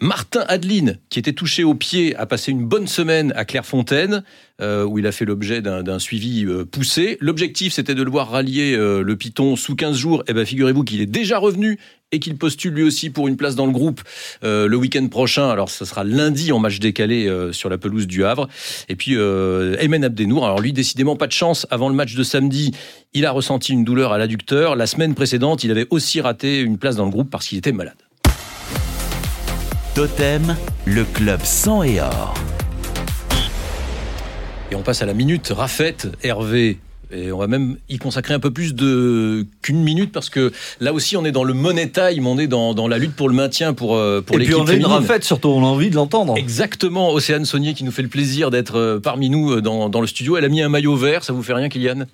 Martin 0.00 0.44
Adeline, 0.48 0.98
qui 1.08 1.18
était 1.18 1.32
touché 1.32 1.64
au 1.64 1.74
pied, 1.74 2.14
a 2.16 2.26
passé 2.26 2.50
une 2.50 2.66
bonne 2.66 2.86
semaine 2.86 3.32
à 3.36 3.44
Clairefontaine. 3.44 4.22
où 4.60 4.98
il 4.98 5.06
a 5.06 5.12
fait 5.12 5.24
l'objet 5.24 5.60
d'un 5.62 5.98
suivi 5.98 6.46
poussé. 6.70 7.16
L'objectif, 7.20 7.72
c'était 7.72 7.94
de 7.94 8.02
le 8.02 8.10
voir 8.10 8.30
rallier 8.30 8.76
le 8.76 9.16
Python 9.16 9.56
sous 9.56 9.74
15 9.74 9.96
jours. 9.96 10.22
Eh 10.28 10.32
ben, 10.32 10.44
figurez-vous 10.44 10.84
qu'il 10.84 11.00
est 11.00 11.06
déjà 11.06 11.38
revenu 11.38 11.78
et 12.12 12.20
qu'il 12.20 12.36
postule 12.36 12.74
lui 12.74 12.82
aussi 12.82 13.10
pour 13.10 13.26
une 13.26 13.36
place 13.36 13.56
dans 13.56 13.66
le 13.66 13.72
groupe 13.72 14.02
euh, 14.44 14.68
le 14.68 14.76
week-end 14.76 15.06
prochain. 15.08 15.48
Alors, 15.48 15.70
ce 15.70 15.84
sera 15.84 16.04
lundi 16.04 16.52
en 16.52 16.58
match 16.58 16.78
décalé 16.78 17.26
euh, 17.26 17.52
sur 17.52 17.68
la 17.70 17.78
pelouse 17.78 18.06
du 18.06 18.24
Havre. 18.24 18.48
Et 18.88 18.96
puis, 18.96 19.16
euh, 19.16 19.76
Aymen 19.78 20.04
Abdenour, 20.04 20.44
alors 20.44 20.60
lui, 20.60 20.72
décidément 20.72 21.16
pas 21.16 21.26
de 21.26 21.32
chance. 21.32 21.66
Avant 21.70 21.88
le 21.88 21.94
match 21.94 22.14
de 22.14 22.22
samedi, 22.22 22.72
il 23.14 23.24
a 23.26 23.30
ressenti 23.32 23.72
une 23.72 23.84
douleur 23.84 24.12
à 24.12 24.18
l'adducteur. 24.18 24.76
La 24.76 24.86
semaine 24.86 25.14
précédente, 25.14 25.64
il 25.64 25.70
avait 25.70 25.86
aussi 25.90 26.20
raté 26.20 26.60
une 26.60 26.78
place 26.78 26.96
dans 26.96 27.06
le 27.06 27.10
groupe 27.10 27.30
parce 27.30 27.48
qu'il 27.48 27.58
était 27.58 27.72
malade. 27.72 27.96
Totem, 29.94 30.56
le 30.84 31.04
club 31.04 31.40
sang 31.42 31.82
et 31.82 32.00
or. 32.00 32.34
Et 34.70 34.74
on 34.74 34.82
passe 34.82 35.02
à 35.02 35.06
la 35.06 35.14
minute 35.14 35.52
Rafette, 35.54 36.08
Hervé. 36.22 36.78
Et 37.12 37.30
on 37.30 37.38
va 37.38 37.46
même 37.46 37.76
y 37.88 37.98
consacrer 37.98 38.32
un 38.32 38.40
peu 38.40 38.50
plus 38.50 38.74
de 38.74 39.46
qu'une 39.60 39.82
minute 39.82 40.12
parce 40.12 40.30
que 40.30 40.50
là 40.80 40.92
aussi 40.94 41.16
on 41.16 41.24
est 41.24 41.32
dans 41.32 41.44
le 41.44 41.52
money 41.52 41.90
time, 41.90 42.26
on 42.26 42.38
est 42.38 42.46
dans, 42.46 42.72
dans 42.72 42.88
la 42.88 42.96
lutte 42.96 43.14
pour 43.14 43.28
le 43.28 43.34
maintien 43.34 43.74
pour 43.74 43.96
euh, 43.96 44.22
pour 44.22 44.38
l'équipe. 44.38 44.54
Et 44.54 44.56
puis 44.56 44.62
on 44.62 44.66
a 44.66 44.74
une 44.74 44.86
rafette 44.86 45.24
surtout, 45.24 45.48
on 45.48 45.62
a 45.62 45.68
envie 45.68 45.90
de 45.90 45.94
l'entendre. 45.96 46.36
Exactement, 46.38 47.12
Océane 47.12 47.44
Saunier 47.44 47.74
qui 47.74 47.84
nous 47.84 47.92
fait 47.92 48.02
le 48.02 48.08
plaisir 48.08 48.50
d'être 48.50 48.76
euh, 48.76 48.98
parmi 48.98 49.28
nous 49.28 49.52
euh, 49.52 49.60
dans, 49.60 49.90
dans 49.90 50.00
le 50.00 50.06
studio. 50.06 50.36
Elle 50.36 50.44
a 50.44 50.48
mis 50.48 50.62
un 50.62 50.70
maillot 50.70 50.96
vert, 50.96 51.22
ça 51.22 51.32
vous 51.34 51.42
fait 51.42 51.52
rien, 51.54 51.68
Kylian? 51.68 52.06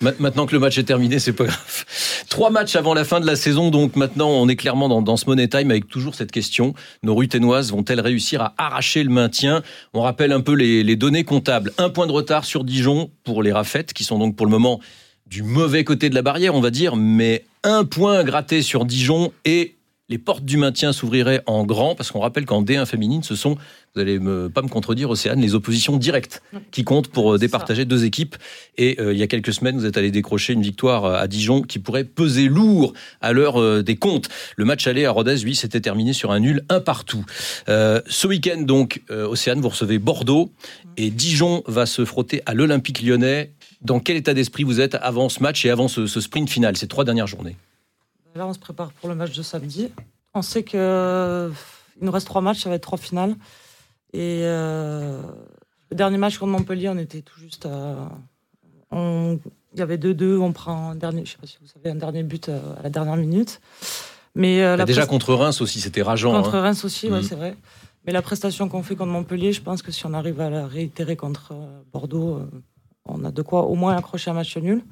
Maintenant 0.00 0.46
que 0.46 0.52
le 0.52 0.60
match 0.60 0.78
est 0.78 0.84
terminé, 0.84 1.18
c'est 1.18 1.34
pas 1.34 1.44
grave. 1.44 1.84
Trois 2.30 2.48
matchs 2.48 2.74
avant 2.74 2.94
la 2.94 3.04
fin 3.04 3.20
de 3.20 3.26
la 3.26 3.36
saison, 3.36 3.70
donc 3.70 3.96
maintenant 3.96 4.30
on 4.30 4.48
est 4.48 4.56
clairement 4.56 4.88
dans, 4.88 5.02
dans 5.02 5.18
ce 5.18 5.26
money 5.26 5.46
time 5.46 5.70
avec 5.70 5.88
toujours 5.88 6.14
cette 6.14 6.32
question 6.32 6.72
nos 7.02 7.14
ruténoises 7.14 7.70
vont-elles 7.70 8.00
réussir 8.00 8.40
à 8.40 8.54
arracher 8.56 9.02
le 9.02 9.10
maintien? 9.10 9.62
On 9.92 10.00
rappelle 10.00 10.32
un 10.32 10.40
peu 10.40 10.54
les, 10.54 10.82
les, 10.82 10.96
données 10.96 11.24
comptables. 11.24 11.72
Un 11.76 11.90
point 11.90 12.06
de 12.06 12.12
retard 12.12 12.46
sur 12.46 12.64
Dijon 12.64 13.10
pour 13.24 13.42
les 13.42 13.52
Rafettes, 13.52 13.92
qui 13.92 14.04
sont 14.04 14.18
donc 14.18 14.36
pour 14.36 14.46
le 14.46 14.50
moment 14.50 14.80
du 15.26 15.42
mauvais 15.42 15.84
côté 15.84 16.08
de 16.08 16.14
la 16.14 16.22
barrière, 16.22 16.54
on 16.54 16.60
va 16.60 16.70
dire, 16.70 16.96
mais 16.96 17.44
un 17.62 17.84
point 17.84 18.24
gratté 18.24 18.62
sur 18.62 18.86
Dijon 18.86 19.32
et 19.44 19.76
les 20.10 20.18
portes 20.18 20.44
du 20.44 20.56
maintien 20.56 20.92
s'ouvriraient 20.92 21.42
en 21.46 21.64
grand, 21.64 21.94
parce 21.94 22.10
qu'on 22.10 22.18
rappelle 22.18 22.44
qu'en 22.44 22.62
D1 22.62 22.84
féminine, 22.84 23.22
ce 23.22 23.36
sont, 23.36 23.56
vous 23.94 24.00
allez 24.00 24.18
me, 24.18 24.50
pas 24.50 24.60
me 24.60 24.68
contredire, 24.68 25.08
Océane, 25.08 25.40
les 25.40 25.54
oppositions 25.54 25.96
directes 25.96 26.42
qui 26.72 26.82
comptent 26.82 27.08
pour 27.08 27.34
euh, 27.34 27.38
départager 27.38 27.84
deux 27.84 28.04
équipes. 28.04 28.34
Et 28.76 29.00
euh, 29.00 29.12
il 29.12 29.18
y 29.18 29.22
a 29.22 29.28
quelques 29.28 29.54
semaines, 29.54 29.78
vous 29.78 29.86
êtes 29.86 29.96
allé 29.96 30.10
décrocher 30.10 30.52
une 30.52 30.62
victoire 30.62 31.04
euh, 31.04 31.16
à 31.16 31.28
Dijon 31.28 31.62
qui 31.62 31.78
pourrait 31.78 32.02
peser 32.02 32.48
lourd 32.48 32.92
à 33.20 33.32
l'heure 33.32 33.82
des 33.84 33.96
comptes. 33.96 34.28
Le 34.56 34.64
match 34.64 34.88
aller 34.88 35.06
à 35.06 35.12
Rodez, 35.12 35.36
lui, 35.36 35.54
s'était 35.54 35.80
terminé 35.80 36.12
sur 36.12 36.32
un 36.32 36.40
nul, 36.40 36.64
un 36.68 36.80
partout. 36.80 37.24
ce 37.68 38.26
week-end, 38.26 38.62
donc, 38.62 39.02
Océane, 39.10 39.60
vous 39.60 39.68
recevez 39.68 39.98
Bordeaux 39.98 40.50
et 40.96 41.10
Dijon 41.10 41.62
va 41.66 41.86
se 41.86 42.04
frotter 42.04 42.42
à 42.46 42.54
l'Olympique 42.54 43.02
lyonnais. 43.02 43.52
Dans 43.82 44.00
quel 44.00 44.16
état 44.16 44.34
d'esprit 44.34 44.64
vous 44.64 44.80
êtes 44.80 44.96
avant 44.96 45.28
ce 45.28 45.42
match 45.42 45.64
et 45.64 45.70
avant 45.70 45.86
ce 45.88 46.06
sprint 46.06 46.50
final, 46.50 46.76
ces 46.76 46.88
trois 46.88 47.04
dernières 47.04 47.28
journées? 47.28 47.56
Là, 48.34 48.46
on 48.46 48.52
se 48.52 48.58
prépare 48.58 48.92
pour 48.92 49.08
le 49.08 49.14
match 49.14 49.36
de 49.36 49.42
samedi. 49.42 49.90
On 50.34 50.42
sait 50.42 50.62
qu'il 50.62 50.78
nous 50.78 52.12
reste 52.12 52.26
trois 52.26 52.40
matchs, 52.40 52.62
ça 52.62 52.68
va 52.68 52.76
être 52.76 52.82
trois 52.82 52.98
finales. 52.98 53.34
Et 54.12 54.42
euh, 54.44 55.22
le 55.90 55.96
dernier 55.96 56.18
match 56.18 56.38
contre 56.38 56.52
Montpellier, 56.52 56.88
on 56.88 56.98
était 56.98 57.22
tout 57.22 57.38
juste 57.38 57.66
Il 58.92 59.38
y 59.76 59.82
avait 59.82 59.96
2-2, 59.96 60.38
on 60.38 60.52
prend 60.52 60.90
un 60.90 60.94
dernier, 60.94 61.24
je 61.24 61.32
sais 61.32 61.38
pas 61.38 61.46
si 61.46 61.58
vous 61.60 61.66
savez, 61.66 61.90
un 61.90 61.96
dernier 61.96 62.22
but 62.22 62.48
euh, 62.48 62.60
à 62.78 62.82
la 62.84 62.90
dernière 62.90 63.16
minute. 63.16 63.60
Mais 64.36 64.62
euh, 64.62 64.84
déjà 64.84 65.06
contre 65.06 65.34
Reims 65.34 65.60
aussi, 65.60 65.80
c'était 65.80 66.02
rageant. 66.02 66.32
Contre 66.32 66.54
hein. 66.54 66.62
Reims 66.62 66.84
aussi, 66.84 67.10
ouais, 67.10 67.20
mm. 67.20 67.24
c'est 67.24 67.34
vrai. 67.34 67.56
Mais 68.06 68.12
la 68.12 68.22
prestation 68.22 68.68
qu'on 68.68 68.82
fait 68.82 68.94
contre 68.94 69.10
Montpellier, 69.10 69.52
je 69.52 69.60
pense 69.60 69.82
que 69.82 69.90
si 69.90 70.06
on 70.06 70.14
arrive 70.14 70.40
à 70.40 70.50
la 70.50 70.66
réitérer 70.66 71.16
contre 71.16 71.52
Bordeaux, 71.92 72.40
on 73.04 73.24
a 73.24 73.30
de 73.30 73.42
quoi 73.42 73.64
au 73.64 73.74
moins 73.74 73.96
accrocher 73.96 74.30
un 74.30 74.34
match 74.34 74.56
nul. 74.56 74.82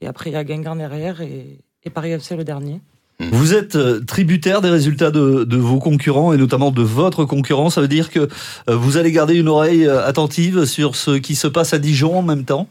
Et 0.00 0.06
après, 0.06 0.30
il 0.30 0.32
y 0.32 0.36
a 0.36 0.44
Guingamp 0.44 0.76
derrière 0.76 1.20
et, 1.20 1.58
et 1.84 1.90
Paris 1.90 2.10
FC 2.12 2.36
le 2.36 2.44
dernier. 2.44 2.80
Vous 3.20 3.54
êtes 3.54 3.76
euh, 3.76 4.00
tributaire 4.00 4.60
des 4.60 4.70
résultats 4.70 5.10
de, 5.10 5.44
de 5.44 5.56
vos 5.56 5.78
concurrents 5.78 6.32
et 6.32 6.36
notamment 6.36 6.72
de 6.72 6.82
votre 6.82 7.24
concurrent. 7.24 7.70
Ça 7.70 7.80
veut 7.80 7.88
dire 7.88 8.10
que 8.10 8.28
euh, 8.68 8.76
vous 8.76 8.96
allez 8.96 9.12
garder 9.12 9.34
une 9.34 9.48
oreille 9.48 9.86
euh, 9.86 10.04
attentive 10.04 10.64
sur 10.64 10.96
ce 10.96 11.12
qui 11.12 11.36
se 11.36 11.46
passe 11.46 11.72
à 11.74 11.78
Dijon 11.78 12.18
en 12.18 12.22
même 12.22 12.44
temps? 12.44 12.66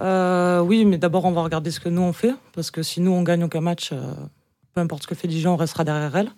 Euh, 0.00 0.60
oui, 0.60 0.84
mais 0.84 0.96
d'abord, 0.96 1.24
on 1.24 1.32
va 1.32 1.42
regarder 1.42 1.70
ce 1.70 1.80
que 1.80 1.88
nous 1.88 2.02
on 2.02 2.12
fait. 2.12 2.34
Parce 2.54 2.70
que 2.70 2.82
si 2.82 3.00
nous 3.00 3.10
on 3.10 3.22
gagne 3.22 3.42
aucun 3.44 3.60
match, 3.60 3.92
peu 4.74 4.80
importe 4.80 5.02
ce 5.02 5.08
que 5.08 5.14
fait 5.14 5.28
Dijon, 5.28 5.54
on 5.54 5.56
restera 5.56 5.84
derrière 5.84 6.14
elle. 6.16 6.30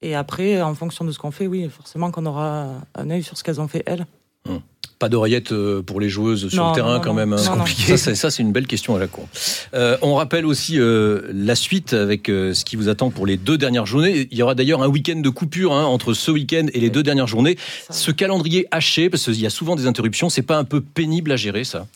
Et 0.00 0.14
après, 0.14 0.62
en 0.62 0.74
fonction 0.74 1.04
de 1.04 1.10
ce 1.10 1.18
qu'on 1.18 1.32
fait, 1.32 1.48
oui, 1.48 1.68
forcément 1.68 2.12
qu'on 2.12 2.24
aura 2.26 2.68
un 2.94 3.10
œil 3.10 3.24
sur 3.24 3.36
ce 3.36 3.42
qu'elles 3.42 3.60
ont 3.60 3.68
fait 3.68 3.82
elles. 3.84 4.06
Pas 4.98 5.08
d'oreillette 5.08 5.52
euh, 5.52 5.80
pour 5.80 6.00
les 6.00 6.08
joueuses 6.08 6.48
sur 6.48 6.60
Non, 6.62 6.70
le 6.70 6.74
terrain 6.74 6.94
non, 6.96 7.00
quand 7.00 7.10
non. 7.10 7.14
même. 7.14 7.32
hein. 7.32 7.38
C'est 7.38 7.50
compliqué. 7.50 7.96
Ça, 7.96 7.96
c'est- 7.96 8.14
ça, 8.16 8.30
c'est 8.30 8.42
une 8.42 8.50
belle 8.50 8.66
question 8.66 8.96
à 8.96 8.98
la 8.98 9.06
con. 9.06 9.28
Euh, 9.74 9.96
on 10.02 10.14
rappelle 10.16 10.44
aussi 10.44 10.78
euh, 10.80 11.22
la 11.32 11.54
suite 11.54 11.92
avec 11.92 12.28
euh, 12.28 12.52
ce 12.52 12.64
qui 12.64 12.74
vous 12.74 12.88
attend 12.88 13.10
pour 13.10 13.24
les 13.24 13.36
deux 13.36 13.56
dernières 13.56 13.86
journées. 13.86 14.26
Il 14.32 14.36
y 14.38 14.42
aura 14.42 14.56
d'ailleurs 14.56 14.82
un 14.82 14.88
week-end 14.88 15.20
de 15.20 15.28
coupure 15.30 15.72
hein, 15.72 15.84
entre 15.84 16.14
ce 16.14 16.32
week-end 16.32 16.66
et 16.72 16.80
les 16.80 16.90
deux 16.90 17.04
dernières 17.04 17.28
journées. 17.28 17.56
Ce 17.90 18.10
calendrier 18.10 18.66
haché, 18.72 19.08
parce 19.08 19.24
qu'il 19.26 19.40
y 19.40 19.46
a 19.46 19.50
souvent 19.50 19.76
des 19.76 19.86
interruptions, 19.86 20.30
c'est 20.30 20.42
pas 20.42 20.56
un 20.58 20.64
peu 20.64 20.80
pénible 20.80 21.30
à 21.30 21.36
gérer 21.36 21.62
ça? 21.62 21.86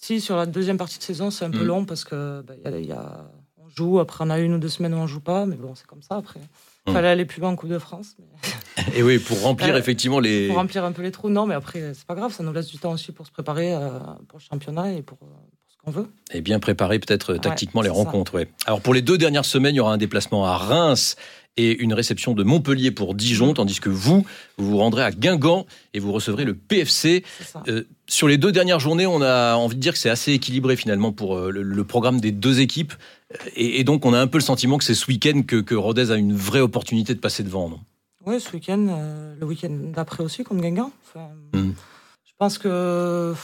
Si, 0.00 0.20
sur 0.22 0.36
la 0.36 0.46
deuxième 0.46 0.78
partie 0.78 0.98
de 0.98 1.02
saison, 1.02 1.30
c'est 1.30 1.44
un 1.44 1.50
peu 1.50 1.64
Mm. 1.64 1.66
long 1.66 1.84
parce 1.84 2.04
que 2.04 2.40
bah, 2.42 2.54
il 2.64 2.70
y 2.70 2.74
a- 2.74 2.78
il 2.78 2.86
y 2.86 2.92
a- 2.92 3.26
on 3.58 3.68
joue, 3.76 3.98
après 3.98 4.24
on 4.24 4.30
a 4.30 4.38
une 4.38 4.54
ou 4.54 4.58
deux 4.58 4.68
semaines 4.68 4.94
où 4.94 4.98
on 4.98 5.06
joue 5.06 5.20
pas, 5.20 5.44
mais 5.44 5.56
bon, 5.56 5.74
c'est 5.74 5.86
comme 5.86 6.02
ça 6.02 6.16
après. 6.16 6.40
Il 6.86 6.90
Mm. 6.92 6.94
fallait 6.94 7.08
aller 7.08 7.24
plus 7.26 7.40
loin 7.40 7.50
en 7.50 7.56
Coupe 7.56 7.68
de 7.70 7.78
France. 7.78 8.14
mais 8.18 8.24
Et 8.94 9.02
oui, 9.02 9.18
pour 9.18 9.40
remplir 9.42 9.74
Euh, 9.74 9.78
effectivement 9.78 10.20
les. 10.20 10.48
Pour 10.48 10.56
remplir 10.56 10.84
un 10.84 10.92
peu 10.92 11.02
les 11.02 11.10
trous, 11.10 11.28
non, 11.30 11.46
mais 11.46 11.54
après, 11.54 11.92
c'est 11.94 12.06
pas 12.06 12.14
grave, 12.14 12.32
ça 12.32 12.42
nous 12.42 12.52
laisse 12.52 12.66
du 12.68 12.78
temps 12.78 12.92
aussi 12.92 13.12
pour 13.12 13.26
se 13.26 13.32
préparer 13.32 13.72
euh, 13.72 13.88
pour 14.28 14.38
le 14.38 14.44
championnat 14.44 14.92
et 14.92 15.02
pour, 15.02 15.18
euh, 15.22 15.26
pour 15.26 15.72
ce 15.72 15.76
qu'on 15.82 15.90
veut. 15.90 16.08
Et 16.32 16.40
bien 16.40 16.58
préparer 16.60 16.98
peut-être 16.98 17.34
tactiquement 17.36 17.80
les 17.82 17.88
rencontres. 17.88 18.34
Ouais. 18.34 18.48
Alors 18.66 18.80
pour 18.80 18.92
les 18.94 19.02
deux 19.02 19.18
dernières 19.18 19.44
semaines, 19.46 19.74
il 19.74 19.78
y 19.78 19.80
aura 19.80 19.92
un 19.92 19.98
déplacement 19.98 20.44
à 20.44 20.56
Reims 20.56 21.16
et 21.58 21.82
une 21.82 21.94
réception 21.94 22.34
de 22.34 22.42
Montpellier 22.44 22.90
pour 22.90 23.14
Dijon, 23.14 23.54
tandis 23.54 23.80
que 23.80 23.88
vous, 23.88 24.26
vous 24.58 24.70
vous 24.72 24.76
rendrez 24.76 25.02
à 25.02 25.10
Guingamp 25.10 25.64
et 25.94 25.98
vous 26.00 26.12
recevrez 26.12 26.44
le 26.44 26.52
PFC. 26.54 27.24
Euh, 27.68 27.84
sur 28.06 28.28
les 28.28 28.36
deux 28.36 28.52
dernières 28.52 28.78
journées, 28.78 29.06
on 29.06 29.22
a 29.22 29.54
envie 29.54 29.76
de 29.76 29.80
dire 29.80 29.94
que 29.94 29.98
c'est 29.98 30.10
assez 30.10 30.32
équilibré 30.32 30.76
finalement 30.76 31.12
pour 31.12 31.38
le, 31.38 31.62
le 31.62 31.84
programme 31.84 32.20
des 32.20 32.30
deux 32.30 32.60
équipes. 32.60 32.92
Et, 33.56 33.80
et 33.80 33.84
donc 33.84 34.04
on 34.04 34.12
a 34.12 34.20
un 34.20 34.26
peu 34.26 34.36
le 34.36 34.44
sentiment 34.44 34.76
que 34.76 34.84
c'est 34.84 34.94
ce 34.94 35.06
week-end 35.06 35.40
que, 35.46 35.56
que 35.56 35.74
Rodez 35.74 36.10
a 36.10 36.16
une 36.16 36.34
vraie 36.36 36.60
opportunité 36.60 37.14
de 37.14 37.20
passer 37.20 37.42
devant. 37.42 37.70
Non? 37.70 37.80
Oui, 38.26 38.40
ce 38.40 38.52
week-end, 38.52 38.86
euh, 38.88 39.34
le 39.38 39.46
week-end 39.46 39.70
d'après 39.70 40.22
aussi, 40.22 40.42
contre 40.42 40.60
Guingamp. 40.62 40.90
Enfin, 41.04 41.30
Mm. 41.52 41.72
Je 42.24 42.32
pense 42.38 42.58
que 42.58 43.34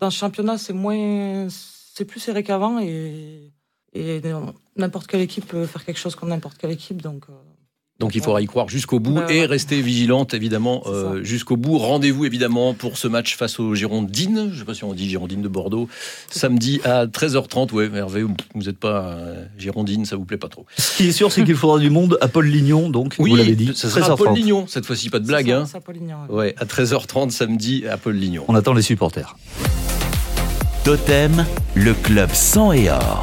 dans 0.00 0.10
ce 0.10 0.18
championnat, 0.18 0.58
c'est 0.58 0.72
moins, 0.72 1.46
c'est 1.48 2.04
plus 2.04 2.20
serré 2.20 2.42
qu'avant 2.42 2.78
et, 2.80 3.52
n'importe 4.76 5.06
quelle 5.06 5.20
équipe 5.20 5.46
peut 5.46 5.66
faire 5.66 5.84
quelque 5.84 5.98
chose 5.98 6.16
contre 6.16 6.30
n'importe 6.30 6.58
quelle 6.58 6.70
équipe. 6.70 7.00
Donc, 7.00 7.26
euh, 7.28 7.32
Donc 8.02 8.14
il 8.16 8.20
faudra 8.22 8.42
y 8.42 8.46
croire 8.46 8.68
jusqu'au 8.68 8.98
bout 8.98 9.14
Bah, 9.14 9.26
et 9.32 9.46
rester 9.46 9.80
vigilante 9.80 10.34
évidemment 10.34 10.82
euh, 10.86 11.22
jusqu'au 11.22 11.56
bout. 11.56 11.78
Rendez-vous 11.78 12.24
évidemment 12.24 12.74
pour 12.74 12.98
ce 12.98 13.06
match 13.08 13.36
face 13.36 13.60
aux 13.60 13.74
Girondines. 13.76 14.50
Je 14.52 14.58
sais 14.58 14.64
pas 14.64 14.74
si 14.74 14.82
on 14.84 14.92
dit 14.92 15.08
Girondines 15.08 15.40
de 15.42 15.48
Bordeaux. 15.48 15.88
Samedi 16.28 16.80
à 16.84 17.06
13h30. 17.06 17.72
Ouais, 17.72 17.88
Hervé, 17.94 18.22
vous 18.24 18.62
n'êtes 18.62 18.78
pas 18.78 19.04
euh, 19.04 19.44
Girondine, 19.56 20.04
ça 20.04 20.16
vous 20.16 20.24
plaît 20.24 20.36
pas 20.36 20.48
trop. 20.48 20.66
Ce 20.76 20.96
qui 20.96 21.06
est 21.08 21.12
sûr, 21.12 21.30
c'est 21.30 21.44
qu'il 21.44 21.54
faudra 21.54 21.78
du 21.78 21.90
monde 21.90 22.18
à 22.20 22.26
Paul 22.28 22.46
Lignon, 22.46 22.90
donc 22.90 23.14
Oui, 23.20 23.30
vous 23.30 23.36
l'avez 23.36 23.54
dit. 23.54 23.70
ça 23.74 23.88
sera 23.88 24.12
à 24.12 24.16
Paul 24.16 24.28
13h30. 24.30 24.34
Lignon 24.36 24.66
cette 24.66 24.84
fois-ci, 24.84 25.08
pas 25.08 25.20
de 25.20 25.26
blague. 25.26 25.46
ça, 25.64 25.78
Hein. 25.78 26.26
ouais. 26.28 26.36
Ouais, 26.36 26.54
à 26.58 26.64
13h30 26.64 27.30
samedi 27.30 27.84
à 27.88 27.96
Paul 27.98 28.16
Lignon. 28.16 28.44
On 28.48 28.54
attend 28.56 28.72
les 28.74 28.82
supporters. 28.82 29.36
Totem, 30.84 31.46
le 31.76 31.94
club 31.94 32.30
sang 32.32 32.72
et 32.72 32.90
or. 32.90 33.22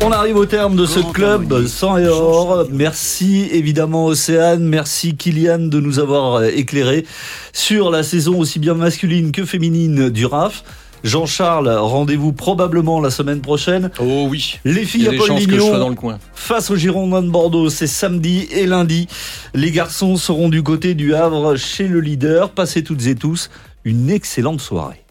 On 0.00 0.12
arrive 0.12 0.36
au 0.36 0.46
terme 0.46 0.76
de 0.76 0.86
ce 0.86 1.00
club 1.00 1.66
sans 1.66 1.98
et 1.98 2.06
or. 2.06 2.66
Merci 2.70 3.48
évidemment 3.52 4.06
Océane, 4.06 4.62
merci 4.62 5.16
Kylian 5.16 5.58
de 5.58 5.80
nous 5.80 5.98
avoir 5.98 6.36
euh, 6.36 6.50
éclairé 6.54 7.04
sur 7.52 7.90
la 7.90 8.02
saison 8.02 8.38
aussi 8.38 8.58
bien 8.58 8.74
masculine 8.74 9.32
que 9.32 9.44
féminine 9.44 10.08
du 10.08 10.24
RAF. 10.24 10.62
Jean-Charles, 11.04 11.68
rendez-vous 11.68 12.32
probablement 12.32 13.00
la 13.00 13.10
semaine 13.10 13.40
prochaine. 13.40 13.90
Oh 14.00 14.26
oui. 14.30 14.58
Les 14.64 14.72
Il 14.72 14.82
y 14.82 14.86
filles 14.86 15.06
a 15.06 15.08
à 15.08 15.12
des 15.12 15.18
Paul 15.18 15.26
chances 15.28 15.46
que 15.46 15.54
je 15.54 15.60
sois 15.60 15.70
dans 15.70 15.76
Lignon 15.76 15.88
le 15.90 15.94
coin. 15.94 16.18
face 16.34 16.70
aux 16.70 16.76
Girondins 16.76 17.22
de 17.22 17.30
Bordeaux, 17.30 17.68
c'est 17.68 17.86
samedi 17.86 18.48
et 18.52 18.66
lundi. 18.66 19.08
Les 19.54 19.70
garçons 19.70 20.16
seront 20.16 20.48
du 20.48 20.62
côté 20.62 20.94
du 20.94 21.14
Havre 21.14 21.56
chez 21.56 21.86
le 21.86 22.00
leader. 22.00 22.50
Passez 22.50 22.82
toutes 22.82 23.06
et 23.06 23.14
tous 23.14 23.50
une 23.84 24.10
excellente 24.10 24.60
soirée. 24.60 25.04